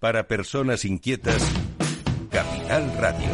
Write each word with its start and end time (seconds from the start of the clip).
Para 0.00 0.28
personas 0.28 0.84
inquietas, 0.84 1.42
Capital 2.30 2.96
Radio. 2.98 3.30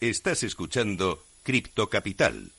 Estás 0.00 0.42
escuchando 0.42 1.22
Cripto 1.44 1.88
Capital 1.88 2.50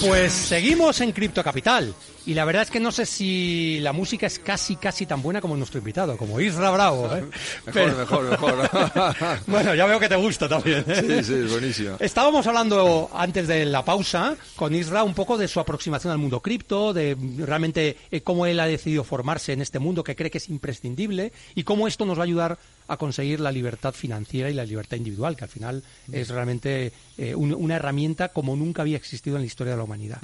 Pues 0.00 0.32
seguimos 0.32 1.00
en 1.00 1.12
Cripto 1.12 1.44
Capital. 1.44 1.94
Y 2.26 2.34
la 2.34 2.44
verdad 2.44 2.62
es 2.62 2.70
que 2.70 2.80
no 2.80 2.92
sé 2.92 3.06
si 3.06 3.80
la 3.80 3.92
música 3.92 4.26
es 4.26 4.38
casi, 4.38 4.76
casi 4.76 5.06
tan 5.06 5.22
buena 5.22 5.40
como 5.40 5.56
nuestro 5.56 5.78
invitado, 5.78 6.16
como 6.16 6.40
Isra 6.40 6.70
Bravo. 6.70 7.14
¿eh? 7.14 7.24
mejor, 7.66 7.96
mejor, 7.96 8.56
mejor, 8.56 9.38
bueno, 9.46 9.74
ya 9.74 9.86
veo 9.86 9.98
que 9.98 10.08
te 10.08 10.16
gusta 10.16 10.48
también. 10.48 10.84
¿eh? 10.86 10.96
Sí, 11.00 11.24
sí, 11.24 11.34
es 11.44 11.50
buenísimo. 11.50 11.96
Estábamos 11.98 12.46
hablando 12.46 13.10
antes 13.14 13.48
de 13.48 13.64
la 13.64 13.84
pausa 13.84 14.36
con 14.54 14.74
Isra 14.74 15.02
un 15.02 15.14
poco 15.14 15.38
de 15.38 15.48
su 15.48 15.60
aproximación 15.60 16.12
al 16.12 16.18
mundo 16.18 16.40
cripto, 16.40 16.92
de 16.92 17.16
realmente 17.38 17.96
eh, 18.10 18.20
cómo 18.20 18.46
él 18.46 18.60
ha 18.60 18.66
decidido 18.66 19.02
formarse 19.02 19.52
en 19.52 19.62
este 19.62 19.78
mundo 19.78 20.04
que 20.04 20.14
cree 20.14 20.30
que 20.30 20.38
es 20.38 20.48
imprescindible 20.50 21.32
y 21.54 21.64
cómo 21.64 21.88
esto 21.88 22.04
nos 22.04 22.18
va 22.18 22.22
a 22.22 22.26
ayudar 22.26 22.58
a 22.90 22.96
conseguir 22.96 23.38
la 23.38 23.52
libertad 23.52 23.94
financiera 23.94 24.50
y 24.50 24.54
la 24.54 24.64
libertad 24.64 24.96
individual, 24.96 25.36
que 25.36 25.44
al 25.44 25.50
final 25.50 25.82
es 26.10 26.28
realmente 26.28 26.92
eh, 27.16 27.36
una 27.36 27.76
herramienta 27.76 28.30
como 28.30 28.56
nunca 28.56 28.82
había 28.82 28.96
existido 28.96 29.36
en 29.36 29.42
la 29.42 29.46
historia 29.46 29.74
de 29.74 29.76
la 29.76 29.84
humanidad. 29.84 30.20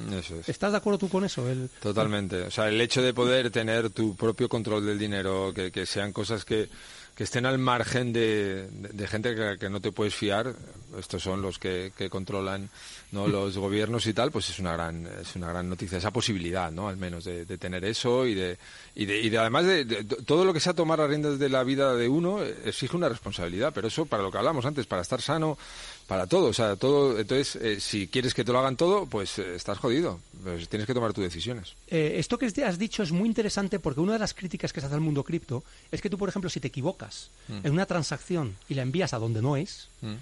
¿Estás 0.49 0.73
de 0.73 0.79
acuerdo 0.79 0.99
tú 0.99 1.09
con 1.09 1.25
eso? 1.25 1.45
Totalmente. 1.81 2.43
O 2.43 2.51
sea, 2.51 2.69
el 2.69 2.81
hecho 2.81 3.03
de 3.03 3.15
poder 3.15 3.51
tener 3.51 3.91
tu 3.91 4.17
propio 4.17 4.49
control 4.49 4.85
del 4.85 4.99
dinero, 4.99 5.55
que, 5.55 5.87
sean 5.87 6.13
cosas 6.13 6.45
que, 6.45 6.69
estén 7.17 7.47
al 7.47 7.59
margen 7.59 8.13
de, 8.13 8.69
gente 9.09 9.57
que, 9.61 9.71
no 9.71 9.81
te 9.81 9.93
puedes 9.93 10.15
fiar, 10.15 10.53
estos 10.99 11.23
son 11.23 11.43
los 11.43 11.59
que, 11.59 11.93
controlan 12.11 12.69
no 13.13 13.29
los 13.29 13.57
gobiernos 13.67 14.07
y 14.07 14.13
tal, 14.13 14.31
pues 14.31 14.51
es 14.51 14.59
una 14.59 14.73
gran 14.73 15.07
es 15.07 15.37
una 15.37 15.49
gran 15.49 15.69
noticia 15.69 15.99
esa 15.99 16.11
posibilidad, 16.11 16.71
¿no? 16.71 16.89
Al 16.89 16.97
menos 16.97 17.25
de, 17.25 17.45
tener 17.59 17.85
eso 17.85 18.27
y 18.27 18.35
de 18.35 18.59
y 18.95 19.07
de, 19.07 19.21
y 19.21 19.35
además 19.37 19.67
de, 19.67 20.05
todo 20.05 20.45
lo 20.45 20.53
que 20.53 20.61
sea 20.61 20.75
tomar 20.75 20.99
las 20.99 21.09
riendas 21.09 21.39
de 21.39 21.49
la 21.49 21.65
vida 21.65 21.95
de 21.95 22.09
uno 22.09 22.43
exige 22.43 22.97
una 22.97 23.09
responsabilidad, 23.09 23.73
pero 23.75 23.89
eso 23.89 24.07
para 24.07 24.23
lo 24.23 24.31
que 24.31 24.39
hablamos 24.39 24.65
antes, 24.65 24.87
para 24.87 25.03
estar 25.03 25.21
sano, 25.21 25.59
para 26.07 26.27
todo, 26.27 26.47
o 26.47 26.53
sea, 26.53 26.77
todo. 26.77 27.19
Entonces, 27.19 27.57
eh, 27.57 27.81
si 27.81 28.07
quieres 28.07 28.35
que 28.35 28.45
te 28.45 28.53
lo 28.53 28.59
hagan 28.59 28.77
todo, 28.77 29.07
pues 29.07 29.39
eh, 29.39 29.55
estás 29.57 29.79
jodido. 29.79 30.21
Pues 30.43 30.69
tienes 30.69 30.87
que 30.87 30.95
tomar 30.95 31.13
tus 31.13 31.25
decisiones. 31.25 31.75
Eh, 31.89 32.15
esto 32.17 32.39
que 32.39 32.47
has 32.65 32.79
dicho 32.79 33.03
es 33.03 33.13
muy 33.13 33.29
interesante 33.29 33.79
porque 33.79 34.01
una 34.01 34.13
de 34.13 34.19
las 34.19 34.35
críticas 34.35 34.73
que 34.73 34.81
se 34.81 34.87
hace 34.87 34.95
al 34.95 35.01
mundo 35.01 35.25
cripto 35.25 35.65
es 35.91 36.01
que 36.01 36.11
tú, 36.11 36.17
por 36.17 36.29
ejemplo, 36.29 36.49
si 36.49 36.61
te 36.61 36.69
equivocas 36.69 37.31
mm. 37.49 37.67
en 37.67 37.73
una 37.73 37.87
transacción 37.87 38.57
y 38.69 38.75
la 38.75 38.83
envías 38.83 39.15
a 39.15 39.19
donde 39.19 39.43
no 39.43 39.57
es, 39.57 39.89
mm. 40.03 40.15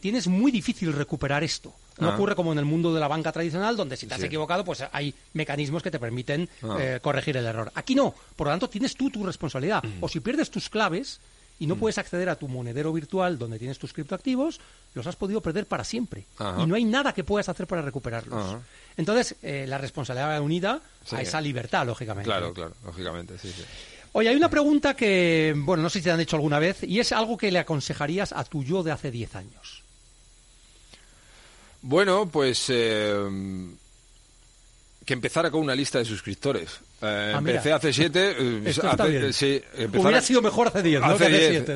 Tienes 0.00 0.28
muy 0.28 0.52
difícil 0.52 0.92
recuperar 0.92 1.42
esto. 1.42 1.72
No 1.98 2.10
ah. 2.10 2.14
ocurre 2.14 2.34
como 2.34 2.52
en 2.52 2.58
el 2.58 2.64
mundo 2.64 2.92
de 2.92 3.00
la 3.00 3.08
banca 3.08 3.32
tradicional, 3.32 3.76
donde 3.76 3.96
si 3.96 4.06
te 4.06 4.14
has 4.14 4.22
equivocado, 4.22 4.64
pues 4.64 4.84
hay 4.92 5.14
mecanismos 5.32 5.82
que 5.82 5.90
te 5.90 5.98
permiten 5.98 6.48
ah. 6.62 6.98
corregir 7.00 7.36
el 7.36 7.46
error. 7.46 7.70
Aquí 7.74 7.94
no. 7.94 8.14
Por 8.36 8.46
lo 8.46 8.52
tanto, 8.52 8.68
tienes 8.68 8.96
tú 8.96 9.10
tu 9.10 9.24
responsabilidad. 9.24 9.82
Mm. 9.82 10.02
O 10.02 10.08
si 10.08 10.20
pierdes 10.20 10.50
tus 10.50 10.68
claves, 10.68 11.20
y 11.58 11.66
no 11.66 11.76
mm. 11.76 11.78
puedes 11.78 11.98
acceder 11.98 12.28
a 12.28 12.36
tu 12.36 12.48
monedero 12.48 12.92
virtual 12.92 13.38
donde 13.38 13.58
tienes 13.58 13.78
tus 13.78 13.92
criptoactivos, 13.92 14.60
los 14.94 15.06
has 15.06 15.16
podido 15.16 15.40
perder 15.40 15.66
para 15.66 15.84
siempre. 15.84 16.26
Y 16.58 16.66
no 16.66 16.74
hay 16.74 16.84
nada 16.84 17.12
que 17.12 17.24
puedas 17.24 17.48
hacer 17.48 17.66
para 17.66 17.82
recuperarlos. 17.82 18.58
Entonces, 18.96 19.36
eh, 19.42 19.66
la 19.66 19.78
responsabilidad 19.78 20.30
va 20.30 20.40
unida 20.40 20.80
a 21.10 21.22
esa 21.22 21.40
libertad, 21.40 21.86
lógicamente. 21.86 22.28
Claro, 22.28 22.52
claro, 22.52 22.74
lógicamente, 22.84 23.38
sí, 23.38 23.52
sí. 23.54 23.64
Oye, 24.16 24.28
hay 24.28 24.36
una 24.36 24.48
pregunta 24.48 24.94
que, 24.94 25.52
bueno, 25.56 25.82
no 25.82 25.90
sé 25.90 25.98
si 25.98 26.04
te 26.04 26.10
han 26.12 26.20
hecho 26.20 26.36
alguna 26.36 26.60
vez, 26.60 26.84
y 26.84 27.00
es 27.00 27.10
algo 27.10 27.36
que 27.36 27.50
le 27.50 27.58
aconsejarías 27.58 28.32
a 28.32 28.44
tu 28.44 28.62
yo 28.62 28.84
de 28.84 28.92
hace 28.92 29.10
10 29.10 29.34
años. 29.34 29.82
Bueno, 31.82 32.28
pues 32.30 32.66
eh, 32.68 33.16
que 35.04 35.12
empezara 35.12 35.50
con 35.50 35.60
una 35.60 35.74
lista 35.74 35.98
de 35.98 36.04
suscriptores. 36.04 36.80
Eh, 37.02 37.32
ah, 37.34 37.38
empecé 37.38 37.72
hace 37.72 37.92
siete. 37.92 38.34
Eh, 38.38 39.32
sí, 39.32 39.60
Hubiera 39.92 40.22
sido 40.22 40.40
mejor 40.40 40.68
hace 40.68 40.82
diez, 40.82 41.00
¿no? 41.00 41.16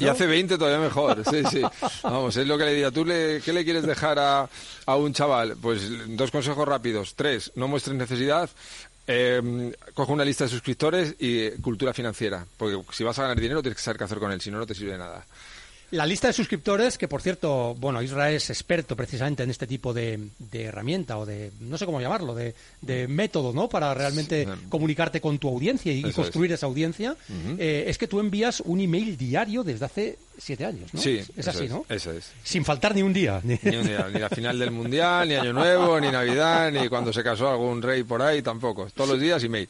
Y 0.00 0.08
hace 0.08 0.26
veinte 0.26 0.56
todavía 0.56 0.78
mejor. 0.78 1.22
Sí, 1.28 1.42
sí. 1.50 1.62
Vamos, 2.02 2.36
es 2.36 2.46
lo 2.46 2.56
que 2.56 2.64
le 2.64 2.70
diría. 2.70 2.90
¿Tú 2.90 3.04
le, 3.04 3.42
qué 3.44 3.52
le 3.52 3.64
quieres 3.64 3.84
dejar 3.84 4.18
a, 4.18 4.48
a 4.86 4.96
un 4.96 5.12
chaval? 5.12 5.56
Pues 5.60 5.82
dos 6.16 6.30
consejos 6.30 6.66
rápidos. 6.66 7.14
Tres, 7.14 7.52
no 7.54 7.68
muestres 7.68 7.96
necesidad. 7.96 8.48
Eh, 9.10 9.72
coge 9.94 10.12
una 10.12 10.24
lista 10.24 10.44
de 10.44 10.50
suscriptores 10.50 11.16
y 11.18 11.50
cultura 11.62 11.94
financiera. 11.94 12.46
Porque 12.58 12.78
si 12.92 13.02
vas 13.04 13.18
a 13.18 13.22
ganar 13.22 13.40
dinero 13.40 13.62
tienes 13.62 13.78
que 13.78 13.82
saber 13.82 13.96
qué 13.96 14.04
hacer 14.04 14.18
con 14.18 14.30
él, 14.30 14.40
si 14.40 14.50
no, 14.50 14.58
no 14.58 14.66
te 14.66 14.74
sirve 14.74 14.92
de 14.92 14.98
nada. 14.98 15.24
La 15.90 16.04
lista 16.04 16.26
de 16.26 16.34
suscriptores, 16.34 16.98
que 16.98 17.08
por 17.08 17.22
cierto, 17.22 17.74
bueno, 17.74 18.02
Israel 18.02 18.34
es 18.34 18.50
experto 18.50 18.94
precisamente 18.94 19.42
en 19.42 19.50
este 19.50 19.66
tipo 19.66 19.94
de, 19.94 20.20
herramienta 20.52 21.16
o 21.18 21.24
de, 21.24 21.50
no 21.60 21.78
sé 21.78 21.86
cómo 21.86 22.00
llamarlo, 22.00 22.34
de, 22.34 22.54
método, 23.08 23.52
¿no? 23.52 23.68
Para 23.68 23.94
realmente 23.94 24.46
comunicarte 24.68 25.20
con 25.20 25.38
tu 25.38 25.48
audiencia 25.48 25.92
y, 25.92 26.02
construir 26.12 26.52
esa 26.52 26.66
audiencia, 26.66 27.16
eh, 27.58 27.84
es 27.86 27.96
que 27.96 28.06
tú 28.06 28.20
envías 28.20 28.60
un 28.60 28.80
email 28.80 29.16
diario 29.16 29.64
desde 29.64 29.84
hace 29.86 30.18
siete 30.38 30.64
años, 30.64 30.92
¿no? 30.92 31.00
Sí, 31.00 31.20
es 31.36 31.48
así, 31.48 31.68
¿no? 31.68 31.84
Eso 31.88 32.12
es. 32.12 32.30
Sin 32.42 32.64
faltar 32.64 32.94
ni 32.94 33.02
un 33.02 33.12
día. 33.12 33.40
Ni... 33.42 33.54
un 33.54 33.86
día, 33.86 34.08
ni 34.12 34.20
la 34.20 34.28
final 34.28 34.58
del 34.58 34.70
Mundial, 34.70 35.28
ni 35.28 35.34
Año 35.34 35.52
Nuevo, 35.52 35.98
ni 36.00 36.10
Navidad, 36.10 36.70
ni 36.70 36.88
cuando 36.88 37.12
se 37.12 37.22
casó 37.22 37.48
algún 37.48 37.82
rey 37.82 38.04
por 38.04 38.22
ahí, 38.22 38.42
tampoco. 38.42 38.88
Todos 38.94 39.10
los 39.10 39.20
días 39.20 39.42
email. 39.42 39.68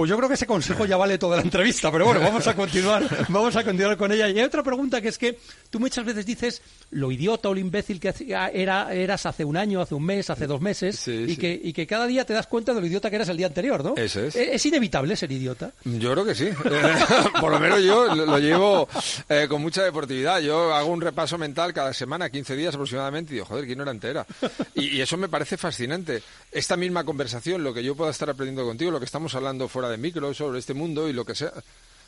Pues 0.00 0.08
yo 0.08 0.16
creo 0.16 0.30
que 0.30 0.34
ese 0.34 0.46
consejo 0.46 0.86
ya 0.86 0.96
vale 0.96 1.18
toda 1.18 1.36
la 1.36 1.42
entrevista, 1.42 1.92
pero 1.92 2.06
bueno, 2.06 2.20
vamos 2.20 2.46
a 2.46 2.56
continuar, 2.56 3.06
vamos 3.28 3.54
a 3.54 3.62
continuar 3.62 3.98
con 3.98 4.10
ella. 4.10 4.30
Y 4.30 4.38
hay 4.38 4.44
otra 4.46 4.62
pregunta 4.62 5.02
que 5.02 5.08
es 5.08 5.18
que 5.18 5.38
tú 5.68 5.78
muchas 5.78 6.06
veces 6.06 6.24
dices 6.24 6.62
lo 6.90 7.12
idiota 7.12 7.50
o 7.50 7.52
lo 7.52 7.60
imbécil 7.60 8.00
que 8.00 8.14
era, 8.54 8.90
eras 8.94 9.26
hace 9.26 9.44
un 9.44 9.58
año, 9.58 9.82
hace 9.82 9.94
un 9.94 10.02
mes, 10.02 10.30
hace 10.30 10.46
dos 10.46 10.62
meses, 10.62 11.06
y, 11.06 11.36
Que, 11.36 11.60
y 11.62 11.74
que 11.74 11.86
cada 11.86 12.06
día 12.06 12.24
te 12.24 12.32
das 12.32 12.46
cuenta 12.46 12.72
de 12.72 12.80
lo 12.80 12.86
idiota 12.86 13.10
que 13.10 13.16
eras 13.16 13.28
el 13.28 13.36
día 13.36 13.48
anterior, 13.48 13.84
¿no? 13.84 13.94
Eso 13.94 14.20
es. 14.20 14.34
¿Es 14.36 14.64
inevitable 14.64 15.14
ser 15.16 15.30
idiota? 15.32 15.70
Yo 15.84 16.12
creo 16.12 16.24
que 16.24 16.34
sí. 16.34 16.48
Por 17.38 17.52
lo 17.52 17.60
menos 17.60 17.82
yo 17.82 18.14
lo, 18.14 18.38
llevo 18.38 18.88
eh, 19.28 19.48
con 19.50 19.60
mucha 19.60 19.82
deportividad. 19.82 20.40
Yo 20.40 20.72
hago 20.74 20.90
un 20.90 21.02
repaso 21.02 21.36
mental 21.36 21.74
cada 21.74 21.92
semana, 21.92 22.30
15 22.30 22.56
días 22.56 22.74
aproximadamente, 22.74 23.32
y 23.32 23.34
digo, 23.34 23.44
joder, 23.44 23.66
¿quién 23.66 23.82
era 23.82 23.90
entera? 23.90 24.26
Y, 24.74 24.96
y 24.96 25.02
eso 25.02 25.18
me 25.18 25.28
parece 25.28 25.58
fascinante. 25.58 26.22
Esta 26.50 26.78
misma 26.78 27.04
conversación, 27.04 27.62
lo 27.62 27.74
que 27.74 27.84
yo 27.84 27.94
pueda 27.94 28.12
estar 28.12 28.30
aprendiendo 28.30 28.64
contigo, 28.64 28.90
lo 28.90 28.98
que 28.98 29.04
estamos 29.04 29.34
hablando 29.34 29.68
fuera 29.68 29.89
de 29.90 29.98
micro 29.98 30.32
sobre 30.34 30.58
este 30.58 30.74
mundo 30.74 31.08
y 31.08 31.12
lo 31.12 31.24
que 31.24 31.34
sea, 31.34 31.52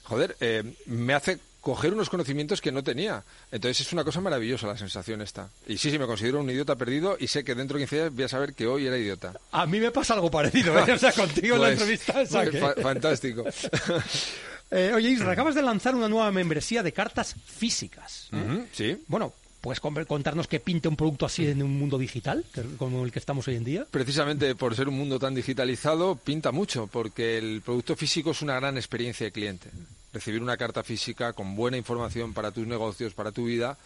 joder, 0.04 0.36
eh, 0.40 0.62
me 0.86 1.14
hace 1.14 1.38
coger 1.60 1.94
unos 1.94 2.10
conocimientos 2.10 2.60
que 2.60 2.72
no 2.72 2.82
tenía. 2.82 3.22
Entonces 3.50 3.86
es 3.86 3.92
una 3.92 4.04
cosa 4.04 4.20
maravillosa 4.20 4.66
la 4.66 4.76
sensación 4.76 5.22
esta. 5.22 5.48
Y 5.66 5.78
sí, 5.78 5.90
sí, 5.90 5.98
me 5.98 6.06
considero 6.06 6.40
un 6.40 6.50
idiota 6.50 6.76
perdido 6.76 7.16
y 7.18 7.28
sé 7.28 7.44
que 7.44 7.54
dentro 7.54 7.78
de 7.78 7.84
15 7.84 7.96
días 7.96 8.14
voy 8.14 8.24
a 8.24 8.28
saber 8.28 8.54
que 8.54 8.66
hoy 8.66 8.86
era 8.86 8.98
idiota. 8.98 9.32
A 9.52 9.64
mí 9.66 9.78
me 9.78 9.92
pasa 9.92 10.14
algo 10.14 10.30
parecido, 10.30 10.76
¿eh? 10.78 10.92
o 10.92 10.98
sea, 10.98 11.12
contigo 11.12 11.54
en 11.56 11.62
la 11.62 11.68
pues, 11.68 12.00
entrevista. 12.08 12.82
fantástico. 12.82 13.44
Eh, 14.74 14.90
oye, 14.94 15.10
Isra, 15.10 15.32
acabas 15.32 15.54
de 15.54 15.60
lanzar 15.60 15.94
una 15.94 16.08
nueva 16.08 16.32
membresía 16.32 16.82
de 16.82 16.94
cartas 16.94 17.34
físicas. 17.44 18.30
sí. 18.72 18.96
Bueno, 19.06 19.34
¿Puedes 19.62 19.78
contarnos 19.78 20.48
qué 20.48 20.58
pinta 20.58 20.88
un 20.88 20.96
producto 20.96 21.24
así 21.24 21.46
en 21.46 21.62
un 21.62 21.78
mundo 21.78 21.96
digital, 21.96 22.44
como 22.78 23.04
el 23.04 23.12
que 23.12 23.20
estamos 23.20 23.46
hoy 23.46 23.54
en 23.54 23.62
día? 23.62 23.86
Precisamente 23.88 24.56
por 24.56 24.74
ser 24.74 24.88
un 24.88 24.98
mundo 24.98 25.20
tan 25.20 25.36
digitalizado, 25.36 26.16
pinta 26.16 26.50
mucho, 26.50 26.88
porque 26.88 27.38
el 27.38 27.62
producto 27.62 27.94
físico 27.94 28.32
es 28.32 28.42
una 28.42 28.56
gran 28.56 28.76
experiencia 28.76 29.24
de 29.24 29.30
cliente. 29.30 29.70
Recibir 30.12 30.42
una 30.42 30.56
carta 30.56 30.82
física 30.82 31.32
con 31.32 31.54
buena 31.54 31.76
información 31.76 32.34
para 32.34 32.50
tus 32.50 32.66
negocios, 32.66 33.14
para 33.14 33.30
tu 33.30 33.44
vida, 33.44 33.78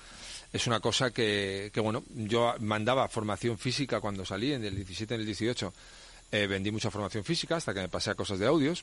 es 0.51 0.67
una 0.67 0.81
cosa 0.81 1.11
que, 1.11 1.71
bueno, 1.77 2.05
yo 2.15 2.55
mandaba 2.61 3.07
formación 3.09 3.59
física 3.59 4.01
cuando 4.01 4.25
salí, 4.25 4.55
en 4.55 4.65
el 4.65 4.77
17, 4.77 5.15
en 5.15 5.21
el 5.21 5.27
18, 5.27 5.75
eh, 6.33 6.47
vendí 6.47 6.71
mucha 6.71 6.91
formación 6.91 7.23
física 7.23 7.57
hasta 7.57 7.75
que 7.75 7.81
me 7.81 7.91
pasé 7.91 8.11
a 8.11 8.15
cosas 8.15 8.39
de 8.39 8.47
audios 8.47 8.83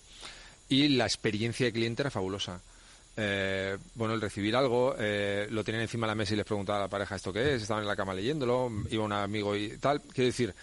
y 0.69 0.89
la 0.89 1.05
experiencia 1.05 1.65
de 1.65 1.73
cliente 1.73 2.03
era 2.03 2.11
fabulosa. 2.11 2.61
Eh, 3.15 3.77
bueno, 3.95 4.15
el 4.15 4.21
recibir 4.21 4.55
algo, 4.55 4.95
eh, 4.97 5.47
lo 5.51 5.63
tenían 5.63 5.83
encima 5.83 6.07
de 6.07 6.11
la 6.11 6.15
mesa 6.15 6.33
y 6.33 6.37
les 6.37 6.45
preguntaba 6.45 6.79
a 6.79 6.81
la 6.83 6.87
pareja 6.89 7.15
esto 7.15 7.31
qué 7.31 7.55
es, 7.55 7.61
estaban 7.61 7.83
en 7.83 7.87
la 7.87 7.95
cama 7.95 8.13
leyéndolo, 8.13 8.71
iba 8.89 9.03
un 9.03 9.13
amigo 9.13 9.55
y 9.55 9.77
tal. 9.77 10.01
Quiero 10.01 10.27
decir, 10.27 10.53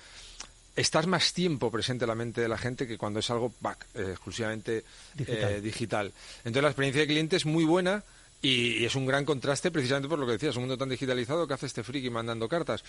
estás 0.75 1.07
más 1.07 1.33
tiempo 1.33 1.71
presente 1.71 2.05
en 2.05 2.09
la 2.09 2.15
mente 2.15 2.41
de 2.41 2.49
la 2.49 2.59
gente 2.59 2.87
que 2.87 2.99
cuando 2.99 3.21
es 3.21 3.31
algo 3.31 3.53
back, 3.61 3.87
eh, 3.95 4.09
exclusivamente 4.11 4.85
Digital. 5.15 5.53
eh, 5.53 5.61
digital. 5.61 6.13
Entonces 6.39 6.63
la 6.63 6.69
experiencia 6.71 7.03
de 7.03 7.07
cliente 7.07 7.37
es 7.37 7.47
muy 7.47 7.65
buena 7.65 8.03
y, 8.43 8.79
y 8.79 8.85
es 8.85 8.95
un 8.95 9.07
gran 9.07 9.25
contraste 9.25 9.71
precisamente 9.71 10.09
por 10.09 10.19
lo 10.19 10.27
que 10.27 10.33
decías, 10.33 10.57
un 10.57 10.63
mundo 10.63 10.79
tan 10.79 10.89
digitalizado 10.89 11.47
que 11.47 11.55
hace 11.55 11.67
este 11.67 11.85
friki 11.85 12.11
mandando 12.11 12.49
cartas. 12.49 12.83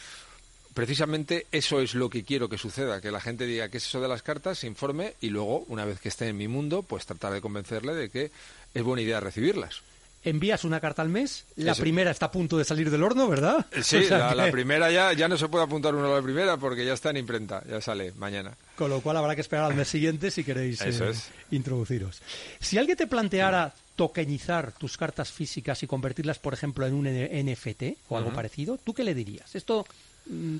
Precisamente 0.73 1.47
eso 1.51 1.81
es 1.81 1.95
lo 1.95 2.09
que 2.09 2.23
quiero 2.23 2.47
que 2.47 2.57
suceda, 2.57 3.01
que 3.01 3.11
la 3.11 3.19
gente 3.19 3.45
diga 3.45 3.69
qué 3.69 3.77
es 3.77 3.85
eso 3.87 3.99
de 4.01 4.07
las 4.07 4.21
cartas, 4.21 4.59
se 4.59 4.67
informe 4.67 5.15
y 5.19 5.29
luego, 5.29 5.65
una 5.67 5.83
vez 5.85 5.99
que 5.99 6.09
esté 6.09 6.27
en 6.29 6.37
mi 6.37 6.47
mundo, 6.47 6.81
pues 6.81 7.05
tratar 7.05 7.33
de 7.33 7.41
convencerle 7.41 7.93
de 7.93 8.09
que 8.09 8.31
es 8.73 8.83
buena 8.83 9.01
idea 9.01 9.19
recibirlas. 9.19 9.81
Envías 10.23 10.63
una 10.65 10.79
carta 10.79 11.01
al 11.01 11.09
mes, 11.09 11.45
la 11.55 11.71
Eso. 11.71 11.81
primera 11.81 12.11
está 12.11 12.27
a 12.27 12.31
punto 12.31 12.55
de 12.55 12.63
salir 12.63 12.91
del 12.91 13.01
horno, 13.01 13.27
¿verdad? 13.27 13.65
Eh, 13.71 13.81
Sí, 13.83 13.97
O 13.97 14.03
sea 14.03 14.35
la, 14.35 14.51
primera 14.51 14.91
ya, 14.91 15.13
ya 15.13 15.27
no 15.27 15.35
se 15.35 15.47
puede 15.49 15.63
apuntar 15.65 15.95
uno 15.95 16.13
a 16.13 16.17
la 16.17 16.21
primera 16.21 16.57
porque 16.57 16.85
ya 16.85 16.93
está 16.93 17.09
en 17.09 17.17
imprenta, 17.17 17.63
ya 17.67 17.81
sale 17.81 18.11
mañana. 18.13 18.55
Con 18.75 18.91
lo 18.91 19.01
cual 19.01 19.17
habrá 19.17 19.33
que 19.35 19.41
esperar 19.41 19.65
al 19.65 19.73
mes 19.75 19.87
siguiente 19.87 20.29
si 20.29 20.43
queréis 20.43 20.79
Eso 20.85 21.05
eh, 21.05 21.09
es. 21.09 21.27
introduciros. 21.49 22.21
Si 22.59 22.77
alguien 22.77 22.97
te 22.97 23.07
planteara 23.07 23.73
tokenizar 23.95 24.71
tus 24.73 24.95
cartas 24.95 25.31
físicas 25.31 25.81
y 25.83 25.87
convertirlas, 25.87 26.37
por 26.39 26.53
ejemplo, 26.53 26.85
en 26.85 26.93
un 26.93 27.05
NFT 27.07 27.97
o 28.09 28.17
algo 28.17 28.31
parecido, 28.31 28.77
¿tú 28.83 28.93
qué 28.93 29.03
le 29.03 29.15
dirías? 29.15 29.55
¿Esto 29.55 29.85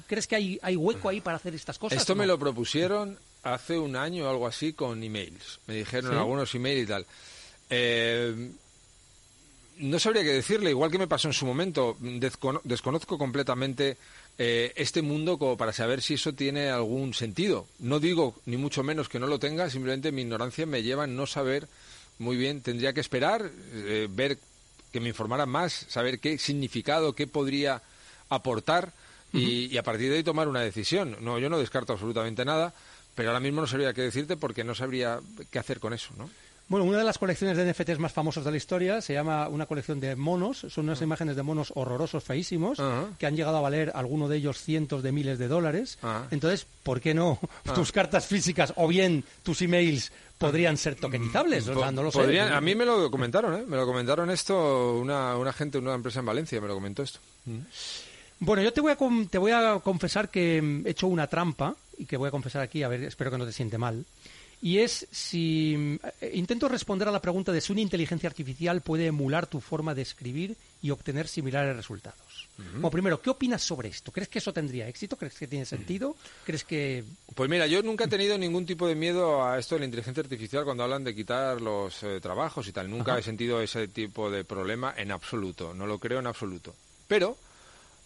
crees 0.07 0.27
que 0.27 0.35
hay, 0.35 0.59
hay 0.61 0.75
hueco 0.75 1.09
ahí 1.09 1.21
para 1.21 1.37
hacer 1.37 1.53
estas 1.55 1.77
cosas? 1.77 1.99
Esto 1.99 2.15
me 2.15 2.25
lo 2.27 2.37
propusieron 2.39 3.17
hace 3.43 3.77
un 3.77 3.95
año 3.95 4.25
o 4.25 4.29
algo 4.29 4.47
así 4.47 4.73
con 4.73 5.01
emails. 5.03 5.59
Me 5.67 5.75
dijeron 5.75 6.11
¿Sí? 6.11 6.17
algunos 6.17 6.53
emails 6.55 6.83
y 6.83 6.87
tal. 6.87 7.05
Eh, 7.69 8.51
no 9.77 9.99
sabría 9.99 10.21
qué 10.23 10.29
decirle, 10.33 10.69
igual 10.69 10.91
que 10.91 10.99
me 10.99 11.07
pasó 11.07 11.27
en 11.27 11.33
su 11.33 11.45
momento. 11.45 11.97
Descono- 11.99 12.61
desconozco 12.63 13.17
completamente 13.17 13.97
eh, 14.37 14.73
este 14.75 15.01
mundo 15.01 15.37
como 15.39 15.57
para 15.57 15.73
saber 15.73 16.01
si 16.01 16.15
eso 16.15 16.33
tiene 16.33 16.69
algún 16.69 17.13
sentido. 17.13 17.65
No 17.79 17.99
digo 17.99 18.35
ni 18.45 18.57
mucho 18.57 18.83
menos 18.83 19.09
que 19.09 19.19
no 19.19 19.27
lo 19.27 19.39
tenga, 19.39 19.69
simplemente 19.69 20.11
mi 20.11 20.21
ignorancia 20.21 20.65
me 20.65 20.83
lleva 20.83 21.05
a 21.05 21.07
no 21.07 21.25
saber 21.25 21.67
muy 22.19 22.37
bien. 22.37 22.61
Tendría 22.61 22.93
que 22.93 22.99
esperar, 23.01 23.49
eh, 23.73 24.07
ver 24.11 24.37
que 24.91 24.99
me 24.99 25.09
informaran 25.09 25.49
más, 25.49 25.85
saber 25.89 26.19
qué 26.19 26.37
significado, 26.37 27.13
qué 27.13 27.25
podría 27.25 27.81
aportar 28.29 28.93
y, 29.33 29.65
y 29.67 29.77
a 29.77 29.83
partir 29.83 30.09
de 30.09 30.17
ahí 30.17 30.23
tomar 30.23 30.47
una 30.47 30.61
decisión. 30.61 31.17
No, 31.21 31.39
yo 31.39 31.49
no 31.49 31.57
descarto 31.59 31.93
absolutamente 31.93 32.43
nada, 32.45 32.73
pero 33.15 33.29
ahora 33.29 33.39
mismo 33.39 33.61
no 33.61 33.67
sabría 33.67 33.93
qué 33.93 34.01
decirte 34.01 34.37
porque 34.37 34.63
no 34.63 34.75
sabría 34.75 35.19
qué 35.49 35.59
hacer 35.59 35.79
con 35.79 35.93
eso, 35.93 36.09
¿no? 36.17 36.29
Bueno, 36.67 36.85
una 36.85 36.99
de 36.99 37.03
las 37.03 37.17
colecciones 37.17 37.57
de 37.57 37.69
NFTs 37.69 37.99
más 37.99 38.13
famosas 38.13 38.45
de 38.45 38.51
la 38.51 38.55
historia 38.55 39.01
se 39.01 39.11
llama 39.13 39.49
una 39.49 39.65
colección 39.65 39.99
de 39.99 40.15
monos. 40.15 40.65
Son 40.69 40.85
unas 40.85 41.01
imágenes 41.01 41.35
de 41.35 41.43
monos 41.43 41.73
horrorosos, 41.75 42.23
feísimos, 42.23 42.79
Ajá. 42.79 43.07
que 43.19 43.25
han 43.25 43.35
llegado 43.35 43.57
a 43.57 43.61
valer 43.61 43.91
alguno 43.93 44.29
de 44.29 44.37
ellos 44.37 44.57
cientos 44.61 45.03
de 45.03 45.11
miles 45.11 45.37
de 45.37 45.49
dólares. 45.49 45.97
Ajá. 46.01 46.27
Entonces, 46.31 46.65
¿por 46.83 47.01
qué 47.01 47.13
no 47.13 47.39
tus 47.75 47.91
cartas 47.91 48.25
físicas 48.25 48.71
o 48.77 48.87
bien 48.87 49.25
tus 49.43 49.61
emails 49.61 50.13
podrían 50.37 50.77
ser 50.77 50.95
tokenizables? 50.95 51.67
O 51.67 51.73
sea, 51.77 51.87
Po- 51.87 51.91
no 51.91 52.03
lo 52.03 52.11
sé. 52.11 52.19
podrían- 52.19 52.53
a 52.53 52.61
mí 52.61 52.73
me 52.73 52.85
lo 52.85 53.11
comentaron, 53.11 53.53
¿eh? 53.59 53.65
Me 53.67 53.75
lo 53.75 53.85
comentaron 53.85 54.29
esto 54.31 54.93
una, 54.97 55.35
una 55.35 55.51
gente, 55.51 55.77
una 55.77 55.93
empresa 55.93 56.21
en 56.21 56.25
Valencia, 56.27 56.61
me 56.61 56.69
lo 56.69 56.75
comentó 56.75 57.03
esto. 57.03 57.19
Bueno, 58.43 58.63
yo 58.63 58.73
te 58.73 58.81
voy, 58.81 58.91
a 58.91 58.97
te 59.29 59.37
voy 59.37 59.51
a 59.51 59.79
confesar 59.83 60.29
que 60.29 60.59
mm, 60.59 60.87
he 60.87 60.89
hecho 60.89 61.05
una 61.05 61.27
trampa 61.27 61.75
y 61.99 62.05
que 62.05 62.17
voy 62.17 62.27
a 62.27 62.31
confesar 62.31 62.63
aquí, 62.63 62.81
a 62.81 62.87
ver, 62.87 63.03
espero 63.03 63.29
que 63.29 63.37
no 63.37 63.45
te 63.45 63.53
siente 63.53 63.77
mal. 63.77 64.03
Y 64.63 64.79
es 64.79 65.07
si 65.11 65.75
mm, 65.77 65.99
eh, 66.21 66.31
intento 66.33 66.67
responder 66.67 67.07
a 67.07 67.11
la 67.11 67.21
pregunta 67.21 67.51
de 67.51 67.61
si 67.61 67.71
una 67.71 67.81
inteligencia 67.81 68.27
artificial 68.27 68.81
puede 68.81 69.05
emular 69.05 69.45
tu 69.45 69.61
forma 69.61 69.93
de 69.93 70.01
escribir 70.01 70.55
y 70.81 70.89
obtener 70.89 71.27
similares 71.27 71.75
resultados. 71.75 72.17
Bueno, 72.73 72.89
primero, 72.89 73.21
¿qué 73.21 73.29
opinas 73.29 73.61
sobre 73.61 73.89
esto? 73.89 74.11
¿Crees 74.11 74.27
que 74.27 74.39
eso 74.39 74.51
tendría 74.51 74.87
éxito? 74.87 75.17
¿Crees 75.17 75.35
que 75.35 75.47
tiene 75.47 75.65
sentido? 75.65 76.15
¿Crees 76.43 76.63
que 76.63 77.03
Pues 77.35 77.49
mira, 77.49 77.67
yo 77.67 77.83
nunca 77.83 78.05
he 78.05 78.07
tenido 78.07 78.37
ningún 78.39 78.65
tipo 78.65 78.87
de 78.87 78.95
miedo 78.95 79.43
a 79.43 79.59
esto 79.59 79.75
de 79.75 79.79
la 79.79 79.85
inteligencia 79.85 80.21
artificial 80.21 80.63
cuando 80.63 80.83
hablan 80.83 81.03
de 81.03 81.15
quitar 81.15 81.61
los 81.61 82.01
eh, 82.01 82.19
trabajos 82.19 82.67
y 82.67 82.71
tal. 82.71 82.89
Nunca 82.89 83.17
he 83.17 83.23
sentido 83.23 83.61
ese 83.61 83.87
tipo 83.87 84.31
de 84.31 84.43
problema 84.43 84.95
en 84.97 85.11
absoluto. 85.11 85.75
No 85.75 85.85
lo 85.85 85.99
creo 85.99 86.19
en 86.19 86.27
absoluto. 86.27 86.75
Pero 87.07 87.37